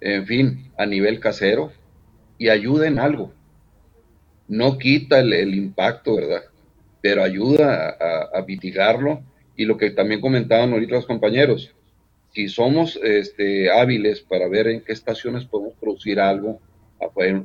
en 0.00 0.26
fin, 0.26 0.72
a 0.76 0.86
nivel 0.86 1.20
casero, 1.20 1.72
y 2.38 2.48
ayuda 2.48 2.86
en 2.86 2.98
algo. 2.98 3.32
No 4.48 4.78
quita 4.78 5.20
el, 5.20 5.54
impacto, 5.54 6.16
¿verdad? 6.16 6.42
Pero 7.00 7.22
ayuda 7.22 7.96
a, 8.00 8.38
a, 8.38 8.44
mitigarlo. 8.44 9.22
Y 9.56 9.66
lo 9.66 9.76
que 9.76 9.90
también 9.90 10.20
comentaban 10.20 10.72
ahorita 10.72 10.96
los 10.96 11.06
compañeros, 11.06 11.72
si 12.34 12.48
somos 12.48 12.98
este, 13.02 13.70
hábiles 13.70 14.20
para 14.20 14.48
ver 14.48 14.66
en 14.66 14.80
qué 14.80 14.92
estaciones 14.92 15.44
podemos 15.44 15.74
producir 15.74 16.18
algo, 16.18 16.60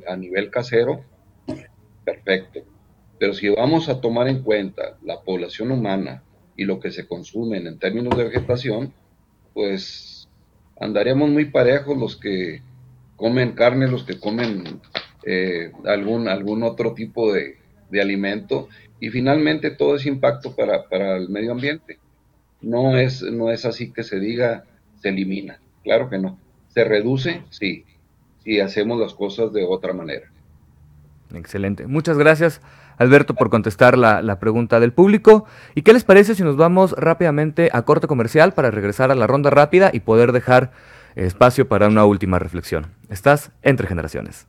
a, 0.06 0.16
nivel 0.16 0.50
casero, 0.50 1.04
perfecto. 2.04 2.60
Pero 3.18 3.34
si 3.34 3.48
vamos 3.50 3.88
a 3.88 4.00
tomar 4.00 4.26
en 4.26 4.42
cuenta 4.42 4.98
la 5.04 5.20
población 5.20 5.70
humana 5.70 6.24
y 6.56 6.64
lo 6.64 6.80
que 6.80 6.90
se 6.90 7.06
consume 7.06 7.58
en 7.58 7.78
términos 7.78 8.16
de 8.16 8.24
vegetación, 8.24 8.92
pues 9.54 10.28
andaríamos 10.80 11.30
muy 11.30 11.44
parejos 11.44 11.96
los 11.96 12.16
que 12.16 12.62
comen 13.14 13.52
carne, 13.52 13.86
los 13.86 14.02
que 14.02 14.18
comen 14.18 14.80
eh, 15.24 15.70
algún, 15.84 16.26
algún 16.26 16.64
otro 16.64 16.94
tipo 16.94 17.32
de, 17.32 17.58
de, 17.90 18.00
alimento 18.00 18.68
y 18.98 19.10
finalmente 19.10 19.70
todo 19.70 19.96
ese 19.96 20.08
impacto 20.08 20.56
para, 20.56 20.88
para, 20.88 21.16
el 21.16 21.28
medio 21.28 21.52
ambiente. 21.52 21.98
No 22.62 22.96
es, 22.96 23.22
no 23.22 23.50
es 23.50 23.64
así 23.64 23.92
que 23.92 24.02
se 24.02 24.18
diga 24.18 24.64
se 25.00 25.08
elimina, 25.08 25.58
claro 25.82 26.08
que 26.08 26.18
no. 26.18 26.38
¿Se 26.68 26.84
reduce? 26.84 27.42
Sí, 27.50 27.84
si 28.44 28.60
hacemos 28.60 29.00
las 29.00 29.14
cosas 29.14 29.52
de 29.52 29.64
otra 29.64 29.92
manera. 29.92 30.30
Excelente. 31.34 31.86
Muchas 31.86 32.18
gracias, 32.18 32.60
Alberto, 32.98 33.34
por 33.34 33.50
contestar 33.50 33.96
la, 33.96 34.22
la, 34.22 34.40
pregunta 34.40 34.80
del 34.80 34.92
público. 34.92 35.46
¿Y 35.74 35.82
qué 35.82 35.92
les 35.92 36.04
parece 36.04 36.34
si 36.34 36.42
nos 36.42 36.56
vamos 36.56 36.92
rápidamente 36.92 37.70
a 37.72 37.82
corte 37.82 38.06
comercial 38.06 38.52
para 38.52 38.70
regresar 38.70 39.10
a 39.10 39.14
la 39.14 39.26
ronda 39.26 39.50
rápida 39.50 39.90
y 39.92 40.00
poder 40.00 40.32
dejar 40.32 40.72
espacio 41.14 41.68
para 41.68 41.88
una 41.88 42.04
última 42.04 42.38
reflexión? 42.38 42.88
Estás 43.08 43.52
entre 43.62 43.86
generaciones. 43.86 44.46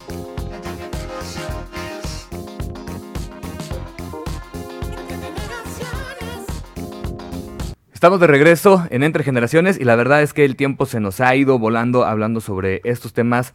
Estamos 8.01 8.19
de 8.19 8.25
regreso 8.25 8.87
en 8.89 9.03
Entre 9.03 9.23
Generaciones 9.23 9.79
y 9.79 9.83
la 9.83 9.95
verdad 9.95 10.23
es 10.23 10.33
que 10.33 10.43
el 10.43 10.55
tiempo 10.55 10.87
se 10.87 10.99
nos 10.99 11.21
ha 11.21 11.35
ido 11.35 11.59
volando 11.59 12.03
hablando 12.03 12.41
sobre 12.41 12.81
estos 12.83 13.13
temas 13.13 13.53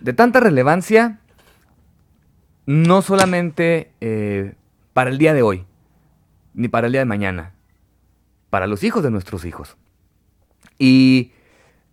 de 0.00 0.12
tanta 0.12 0.40
relevancia, 0.40 1.20
no 2.66 3.02
solamente 3.02 3.92
eh, 4.00 4.54
para 4.92 5.10
el 5.10 5.18
día 5.18 5.32
de 5.32 5.42
hoy, 5.42 5.64
ni 6.54 6.66
para 6.66 6.88
el 6.88 6.92
día 6.92 7.02
de 7.02 7.04
mañana, 7.04 7.52
para 8.50 8.66
los 8.66 8.82
hijos 8.82 9.04
de 9.04 9.12
nuestros 9.12 9.44
hijos. 9.44 9.76
Y 10.76 11.30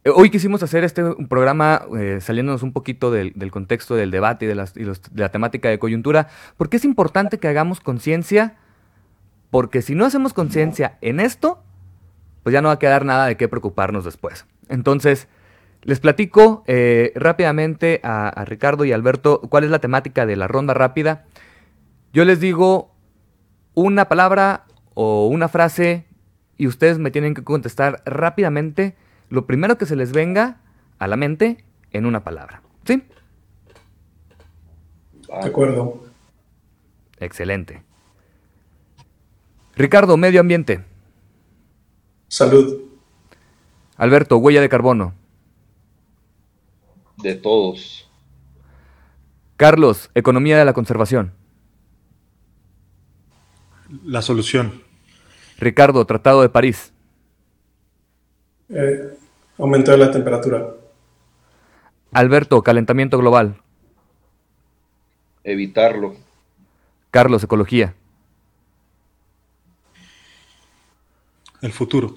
eh, 0.06 0.10
hoy 0.10 0.32
quisimos 0.32 0.64
hacer 0.64 0.84
este 0.84 1.04
programa 1.30 1.84
eh, 1.96 2.18
saliéndonos 2.20 2.64
un 2.64 2.74
poquito 2.74 3.12
del, 3.12 3.32
del, 3.36 3.52
contexto 3.52 3.94
del 3.94 4.10
debate 4.10 4.46
y, 4.46 4.48
de, 4.48 4.56
las, 4.56 4.76
y 4.76 4.86
los, 4.86 5.04
de 5.04 5.22
la 5.22 5.30
temática 5.30 5.70
de 5.70 5.78
coyuntura, 5.78 6.30
porque 6.58 6.78
es 6.78 6.84
importante 6.84 7.38
que 7.38 7.48
hagamos 7.48 7.80
conciencia 7.80 8.58
porque 9.50 9.82
si 9.82 9.96
no 9.96 10.06
hacemos 10.06 10.34
conciencia 10.34 10.98
en 11.02 11.20
esto, 11.20 11.64
pues 12.44 12.54
ya 12.54 12.62
no 12.62 12.68
va 12.68 12.76
a 12.76 12.80
quedar 12.80 13.06
nada 13.06 13.26
de 13.26 13.38
qué 13.38 13.48
preocuparnos 13.48 14.06
después. 14.06 14.46
Entonces, 14.70 15.28
les 15.82 16.00
platico 16.00 16.64
eh, 16.68 17.12
rápidamente 17.16 18.00
a, 18.04 18.30
a, 18.30 18.46
Ricardo 18.46 18.86
y 18.86 18.92
Alberto 18.92 19.42
cuál 19.50 19.64
es 19.64 19.72
la 19.72 19.80
temática 19.80 20.26
de 20.26 20.36
la 20.36 20.48
ronda 20.48 20.74
rápida. 20.74 21.26
Yo 22.14 22.26
les 22.26 22.40
digo 22.40 22.94
una 23.74 24.10
palabra 24.10 24.66
o 24.94 25.28
una 25.28 25.48
frase 25.48 26.06
y 26.58 26.68
ustedes 26.68 27.00
me 27.00 27.12
tienen 27.12 27.34
que 27.34 27.44
contestar 27.44 28.02
rápidamente 28.06 28.96
lo 29.30 29.46
primero 29.46 29.78
que 29.78 29.86
se 29.86 29.96
les 29.96 30.12
venga 30.12 30.58
a 30.98 31.08
la 31.08 31.16
mente 31.16 31.64
en 31.92 32.06
una 32.06 32.24
palabra. 32.24 32.62
¿Sí? 32.86 33.04
De 35.28 35.48
acuerdo. 35.48 36.04
Excelente. 37.20 37.84
Ricardo, 39.80 40.18
medio 40.18 40.42
ambiente. 40.42 40.84
Salud. 42.28 42.82
Alberto, 43.96 44.36
huella 44.36 44.60
de 44.60 44.68
carbono. 44.68 45.14
De 47.16 47.36
todos. 47.36 48.06
Carlos, 49.56 50.12
economía 50.16 50.58
de 50.58 50.66
la 50.66 50.74
conservación. 50.74 51.32
La 54.04 54.22
solución. 54.22 54.84
Ricardo, 55.60 56.06
Tratado 56.06 56.42
de 56.42 56.50
París. 56.50 56.92
Eh, 58.68 59.18
aumento 59.58 59.92
de 59.92 59.98
la 59.98 60.12
temperatura. 60.12 60.74
Alberto, 62.12 62.62
calentamiento 62.64 63.18
global. 63.18 63.56
Evitarlo. 65.46 66.16
Carlos, 67.12 67.42
ecología. 67.46 67.96
El 71.62 71.74
futuro. 71.74 72.16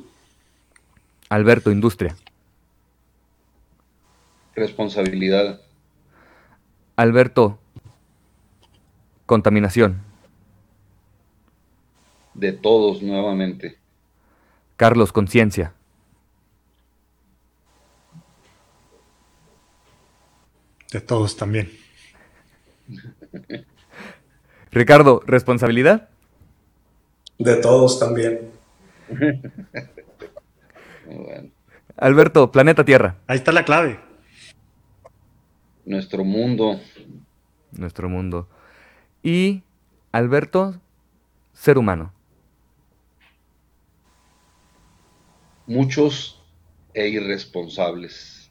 Alberto, 1.28 1.72
industria. 1.72 2.16
Responsabilidad. 4.54 5.60
Alberto, 6.94 7.58
contaminación. 9.26 10.00
De 12.34 12.52
todos 12.52 13.02
nuevamente. 13.02 13.78
Carlos, 14.76 15.12
conciencia. 15.12 15.74
De 20.92 21.00
todos 21.00 21.36
también. 21.36 21.72
Ricardo, 24.70 25.22
responsabilidad. 25.26 26.10
De 27.38 27.56
todos 27.56 27.98
también. 27.98 28.51
Bueno. 31.06 31.50
Alberto, 31.96 32.50
planeta 32.50 32.84
Tierra. 32.84 33.16
Ahí 33.26 33.36
está 33.36 33.52
la 33.52 33.64
clave. 33.64 34.00
Nuestro 35.84 36.24
mundo. 36.24 36.80
Nuestro 37.72 38.08
mundo. 38.08 38.48
Y 39.22 39.62
Alberto, 40.12 40.80
ser 41.52 41.78
humano. 41.78 42.12
Muchos 45.66 46.42
e 46.94 47.08
irresponsables. 47.08 48.50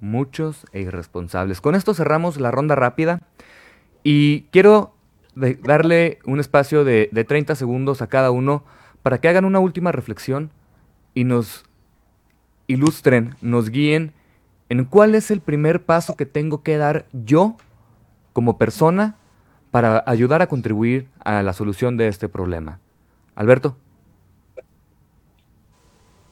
Muchos 0.00 0.66
e 0.72 0.80
irresponsables. 0.80 1.60
Con 1.60 1.74
esto 1.74 1.94
cerramos 1.94 2.40
la 2.40 2.50
ronda 2.50 2.74
rápida 2.74 3.22
y 4.02 4.42
quiero 4.50 4.94
darle 5.34 6.18
un 6.24 6.40
espacio 6.40 6.84
de, 6.84 7.08
de 7.12 7.24
30 7.24 7.54
segundos 7.54 8.02
a 8.02 8.08
cada 8.08 8.30
uno 8.30 8.64
para 9.02 9.20
que 9.20 9.28
hagan 9.28 9.44
una 9.44 9.60
última 9.60 9.92
reflexión 9.92 10.50
y 11.14 11.24
nos 11.24 11.64
ilustren, 12.66 13.34
nos 13.40 13.70
guíen 13.70 14.12
en 14.68 14.84
cuál 14.84 15.14
es 15.14 15.30
el 15.30 15.40
primer 15.40 15.82
paso 15.84 16.16
que 16.16 16.26
tengo 16.26 16.62
que 16.62 16.76
dar 16.76 17.06
yo 17.12 17.56
como 18.32 18.58
persona 18.58 19.16
para 19.70 20.02
ayudar 20.06 20.42
a 20.42 20.46
contribuir 20.46 21.08
a 21.24 21.42
la 21.42 21.52
solución 21.52 21.96
de 21.96 22.08
este 22.08 22.28
problema. 22.28 22.80
Alberto. 23.34 23.76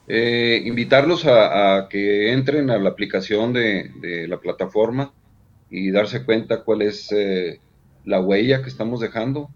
Eh, 0.08 0.62
invitarlos 0.64 1.26
a, 1.26 1.88
que 1.90 2.32
entren 2.32 2.70
a 2.70 2.78
la 2.78 2.90
aplicación 2.90 3.52
de, 3.52 3.90
de, 4.00 4.28
la 4.28 4.38
plataforma 4.38 5.12
y 5.68 5.90
darse 5.90 6.24
cuenta 6.24 6.62
cuál 6.62 6.82
es 6.82 7.10
eh, 7.10 7.60
la 8.04 8.20
huella 8.20 8.62
que 8.62 8.68
estamos 8.68 9.00
dejando 9.00 9.50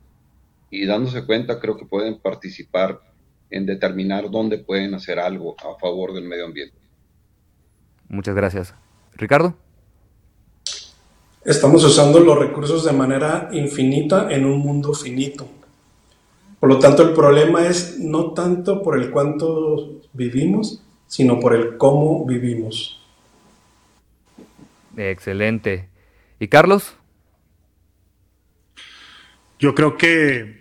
y 0.71 0.87
dándose 0.87 1.27
cuenta 1.27 1.61
creo 1.61 1.77
que 1.77 1.85
pueden 1.85 2.19
participar 2.19 3.01
en 3.51 3.67
determinar 3.67 4.31
dónde 4.31 4.59
pueden 4.59 4.95
hacer 4.95 5.19
algo 5.19 5.57
a 5.59 5.79
favor 5.79 6.13
del 6.13 6.25
medio 6.25 6.47
ambiente. 6.47 6.77
Muchas 8.09 8.35
gracias. 8.35 8.75
Ricardo. 9.15 9.57
Estamos 11.45 11.83
usando 11.85 12.21
los 12.21 12.39
recursos 12.39 12.85
de 12.85 12.93
manera 12.93 13.49
infinita 13.53 14.31
en 14.31 14.45
un 14.45 14.59
mundo 14.59 14.93
finito. 14.93 15.49
Por 16.61 16.69
lo 16.69 16.79
tanto, 16.79 17.03
el 17.03 17.15
problema 17.15 17.67
es 17.67 17.99
no 17.99 18.33
tanto 18.33 18.83
por 18.83 18.99
el 18.99 19.11
cuánto 19.11 20.01
vivimos, 20.13 20.83
sino 21.07 21.41
por 21.41 21.55
el 21.55 21.79
cómo 21.79 22.27
vivimos. 22.27 23.01
Excelente. 24.97 25.89
¿Y 26.39 26.49
Carlos? 26.49 26.95
Yo 29.59 29.75
creo 29.75 29.97
que 29.97 30.60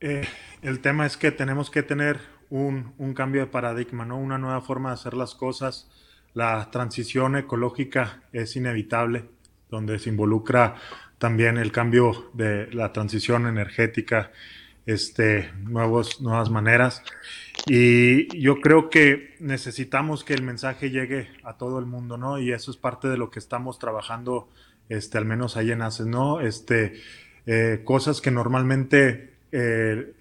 eh, 0.00 0.26
el 0.62 0.80
tema 0.80 1.06
es 1.06 1.16
que 1.16 1.30
tenemos 1.32 1.70
que 1.70 1.82
tener 1.82 2.20
un, 2.50 2.94
un, 2.98 3.14
cambio 3.14 3.40
de 3.42 3.46
paradigma, 3.46 4.04
¿no? 4.04 4.18
Una 4.18 4.38
nueva 4.38 4.60
forma 4.60 4.90
de 4.90 4.94
hacer 4.94 5.14
las 5.14 5.34
cosas. 5.34 5.88
La 6.34 6.70
transición 6.70 7.36
ecológica 7.36 8.22
es 8.32 8.56
inevitable, 8.56 9.24
donde 9.70 9.98
se 9.98 10.10
involucra 10.10 10.76
también 11.18 11.56
el 11.56 11.72
cambio 11.72 12.30
de 12.34 12.70
la 12.72 12.92
transición 12.92 13.46
energética, 13.46 14.32
este, 14.84 15.50
nuevos, 15.64 16.20
nuevas 16.20 16.50
maneras. 16.50 17.02
Y 17.66 18.38
yo 18.38 18.60
creo 18.60 18.90
que 18.90 19.34
necesitamos 19.40 20.24
que 20.24 20.34
el 20.34 20.42
mensaje 20.42 20.90
llegue 20.90 21.28
a 21.42 21.56
todo 21.56 21.78
el 21.78 21.86
mundo, 21.86 22.16
¿no? 22.16 22.38
Y 22.38 22.52
eso 22.52 22.70
es 22.70 22.76
parte 22.76 23.08
de 23.08 23.16
lo 23.16 23.30
que 23.30 23.38
estamos 23.38 23.78
trabajando, 23.78 24.48
este, 24.88 25.18
al 25.18 25.24
menos 25.24 25.56
ahí 25.56 25.72
en 25.72 25.82
ACES, 25.82 26.06
¿no? 26.06 26.40
Este, 26.40 27.00
eh, 27.46 27.82
cosas 27.84 28.20
que 28.20 28.30
normalmente 28.30 29.35
eh, 29.52 30.12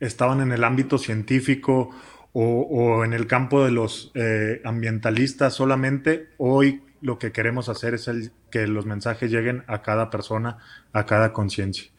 estaban 0.00 0.40
en 0.40 0.52
el 0.52 0.64
ámbito 0.64 0.98
científico 0.98 1.90
o, 2.32 3.04
en 3.04 3.14
el 3.14 3.26
campo 3.26 3.64
de 3.64 3.72
los 3.72 4.12
eh, 4.14 4.60
ambientalistas 4.64 5.54
solamente, 5.54 6.28
hoy 6.36 6.82
lo 7.00 7.18
que 7.18 7.32
queremos 7.32 7.68
hacer 7.68 7.94
es 7.94 8.06
el, 8.06 8.30
que 8.50 8.66
los 8.66 8.86
mensajes 8.86 9.30
lleguen 9.30 9.64
a 9.66 9.82
cada 9.82 10.10
persona, 10.10 10.58
a 10.92 11.04
cada 11.06 11.32
conciencia. 11.32 11.90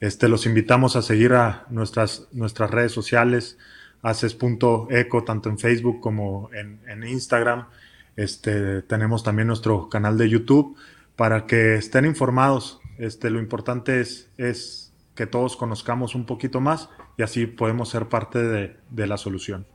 Este, 0.00 0.28
los 0.28 0.44
invitamos 0.44 0.96
a 0.96 1.02
seguir 1.02 1.32
a 1.32 1.64
nuestras, 1.70 2.28
nuestras 2.32 2.70
redes 2.70 2.92
sociales, 2.92 3.58
haces.eco, 4.02 5.24
tanto 5.24 5.48
en 5.48 5.58
Facebook 5.58 6.00
como 6.00 6.50
en, 6.52 7.04
Instagram. 7.04 7.66
Este, 8.16 8.82
tenemos 8.82 9.22
también 9.22 9.48
nuestro 9.48 9.88
canal 9.88 10.18
de 10.18 10.28
YouTube 10.28 10.76
para 11.16 11.46
que 11.46 11.76
estén 11.76 12.04
informados. 12.04 12.80
Este, 12.98 13.30
lo 13.30 13.38
importante 13.38 14.00
es 14.00 14.85
que 15.16 15.26
todos 15.26 15.56
conozcamos 15.56 16.14
un 16.14 16.26
poquito 16.26 16.60
más 16.60 16.88
y 17.16 17.24
así 17.24 17.46
podemos 17.46 17.88
ser 17.88 18.08
parte 18.08 18.42
de, 18.42 19.06
la 19.06 19.16
solución. 19.16 19.66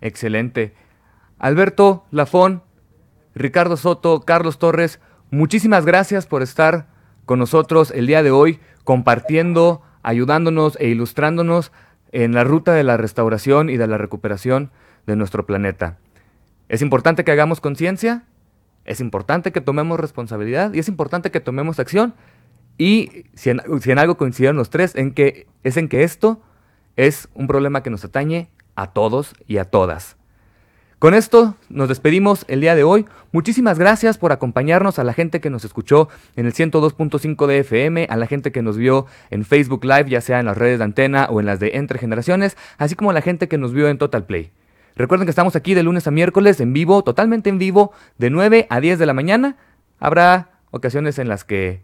Excelente. 0.00 0.74
Alberto 1.38 2.04
Lafón, 2.10 2.62
Ricardo 3.34 3.76
Soto, 3.76 4.20
Carlos 4.20 4.58
Torres, 4.58 5.00
muchísimas 5.30 5.84
gracias 5.84 6.26
por 6.26 6.40
estar 6.42 6.86
con 7.26 7.38
nosotros 7.38 7.90
el 7.90 8.06
día 8.06 8.22
de 8.22 8.30
hoy, 8.30 8.60
compartiendo, 8.84 9.82
ayudándonos 10.02 10.78
e 10.80 10.88
ilustrándonos 10.88 11.72
en 12.12 12.32
la 12.32 12.44
ruta 12.44 12.72
de 12.72 12.84
la 12.84 12.96
restauración 12.96 13.68
y 13.68 13.76
de 13.76 13.88
la 13.88 13.98
recuperación 13.98 14.70
de 15.06 15.16
nuestro 15.16 15.46
planeta. 15.46 15.98
Es 16.68 16.80
importante 16.80 17.24
que 17.24 17.32
hagamos 17.32 17.60
conciencia, 17.60 18.24
es 18.84 19.00
importante 19.00 19.50
que 19.50 19.60
tomemos 19.60 19.98
responsabilidad 19.98 20.72
y 20.74 20.78
es 20.78 20.88
importante 20.88 21.30
que 21.30 21.40
tomemos 21.40 21.80
acción. 21.80 22.14
Y 22.76 23.26
si 23.34 23.50
en, 23.50 23.98
algo 23.98 24.16
coincidieron 24.16 24.56
los 24.56 24.70
tres, 24.70 24.94
es 24.94 25.76
en 25.76 25.88
que 25.88 26.02
esto 26.02 26.40
es 26.96 27.28
un 27.34 27.46
problema 27.46 27.82
que 27.82 27.90
nos 27.90 28.04
atañe 28.04 28.48
a 28.74 28.92
todos 28.92 29.34
y 29.46 29.58
a 29.58 29.64
todas. 29.64 30.16
Con 30.98 31.12
esto 31.12 31.56
nos 31.68 31.88
despedimos 31.88 32.46
el 32.48 32.62
día 32.62 32.74
de 32.74 32.82
hoy. 32.82 33.04
Muchísimas 33.30 33.78
gracias 33.78 34.16
por 34.16 34.32
acompañarnos 34.32 34.98
a 34.98 35.04
la 35.04 35.12
gente 35.12 35.40
que 35.40 35.50
nos 35.50 35.64
escuchó 35.64 36.08
en 36.34 36.46
el 36.46 36.54
102.5 36.54 37.46
de 37.46 37.58
FM, 37.58 38.06
a 38.08 38.16
la 38.16 38.26
gente 38.26 38.52
que 38.52 38.62
nos 38.62 38.78
vio 38.78 39.06
en 39.30 39.44
Facebook 39.44 39.84
Live, 39.84 40.08
ya 40.08 40.22
sea 40.22 40.40
en 40.40 40.46
las 40.46 40.56
redes 40.56 40.78
de 40.78 40.84
antena 40.84 41.26
o 41.30 41.40
en 41.40 41.46
las 41.46 41.60
de 41.60 41.72
Entre 41.74 41.98
Generaciones, 41.98 42.56
así 42.78 42.94
como 42.94 43.10
a 43.10 43.12
la 43.12 43.20
gente 43.20 43.48
que 43.48 43.58
nos 43.58 43.72
vio 43.74 43.88
en 43.88 43.98
Total 43.98 44.24
Play. 44.24 44.50
Recuerden 44.96 45.26
que 45.26 45.30
estamos 45.30 45.56
aquí 45.56 45.74
de 45.74 45.82
lunes 45.82 46.06
a 46.06 46.10
miércoles 46.10 46.58
en 46.60 46.72
vivo, 46.72 47.02
totalmente 47.02 47.50
en 47.50 47.58
vivo, 47.58 47.92
de 48.16 48.30
9 48.30 48.66
a 48.70 48.80
10 48.80 48.98
de 48.98 49.06
la 49.06 49.12
mañana. 49.12 49.56
Habrá 49.98 50.60
ocasiones 50.70 51.18
en 51.18 51.28
las 51.28 51.44
que 51.44 51.82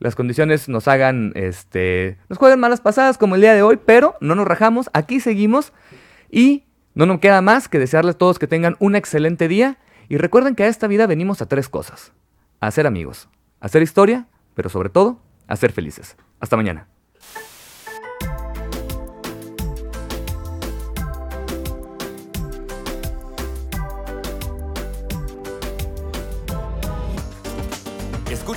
las 0.00 0.16
condiciones 0.16 0.68
nos 0.68 0.88
hagan, 0.88 1.32
este, 1.36 2.18
nos 2.28 2.38
jueguen 2.38 2.58
malas 2.58 2.80
pasadas 2.80 3.18
como 3.18 3.34
el 3.34 3.42
día 3.42 3.54
de 3.54 3.62
hoy, 3.62 3.78
pero 3.84 4.16
no 4.20 4.34
nos 4.34 4.46
rajamos, 4.46 4.90
aquí 4.94 5.20
seguimos 5.20 5.72
y 6.30 6.64
no 6.94 7.06
nos 7.06 7.20
queda 7.20 7.42
más 7.42 7.68
que 7.68 7.78
desearles 7.78 8.14
a 8.14 8.18
todos 8.18 8.38
que 8.38 8.46
tengan 8.46 8.76
un 8.80 8.96
excelente 8.96 9.46
día 9.46 9.78
y 10.08 10.16
recuerden 10.16 10.54
que 10.54 10.64
a 10.64 10.68
esta 10.68 10.88
vida 10.88 11.06
venimos 11.06 11.42
a 11.42 11.46
tres 11.46 11.68
cosas. 11.68 12.12
A 12.60 12.70
ser 12.70 12.86
amigos, 12.86 13.28
a 13.60 13.66
hacer 13.66 13.82
historia, 13.82 14.26
pero 14.54 14.68
sobre 14.68 14.88
todo, 14.88 15.20
a 15.46 15.56
ser 15.56 15.70
felices. 15.72 16.16
Hasta 16.40 16.56
mañana. 16.56 16.88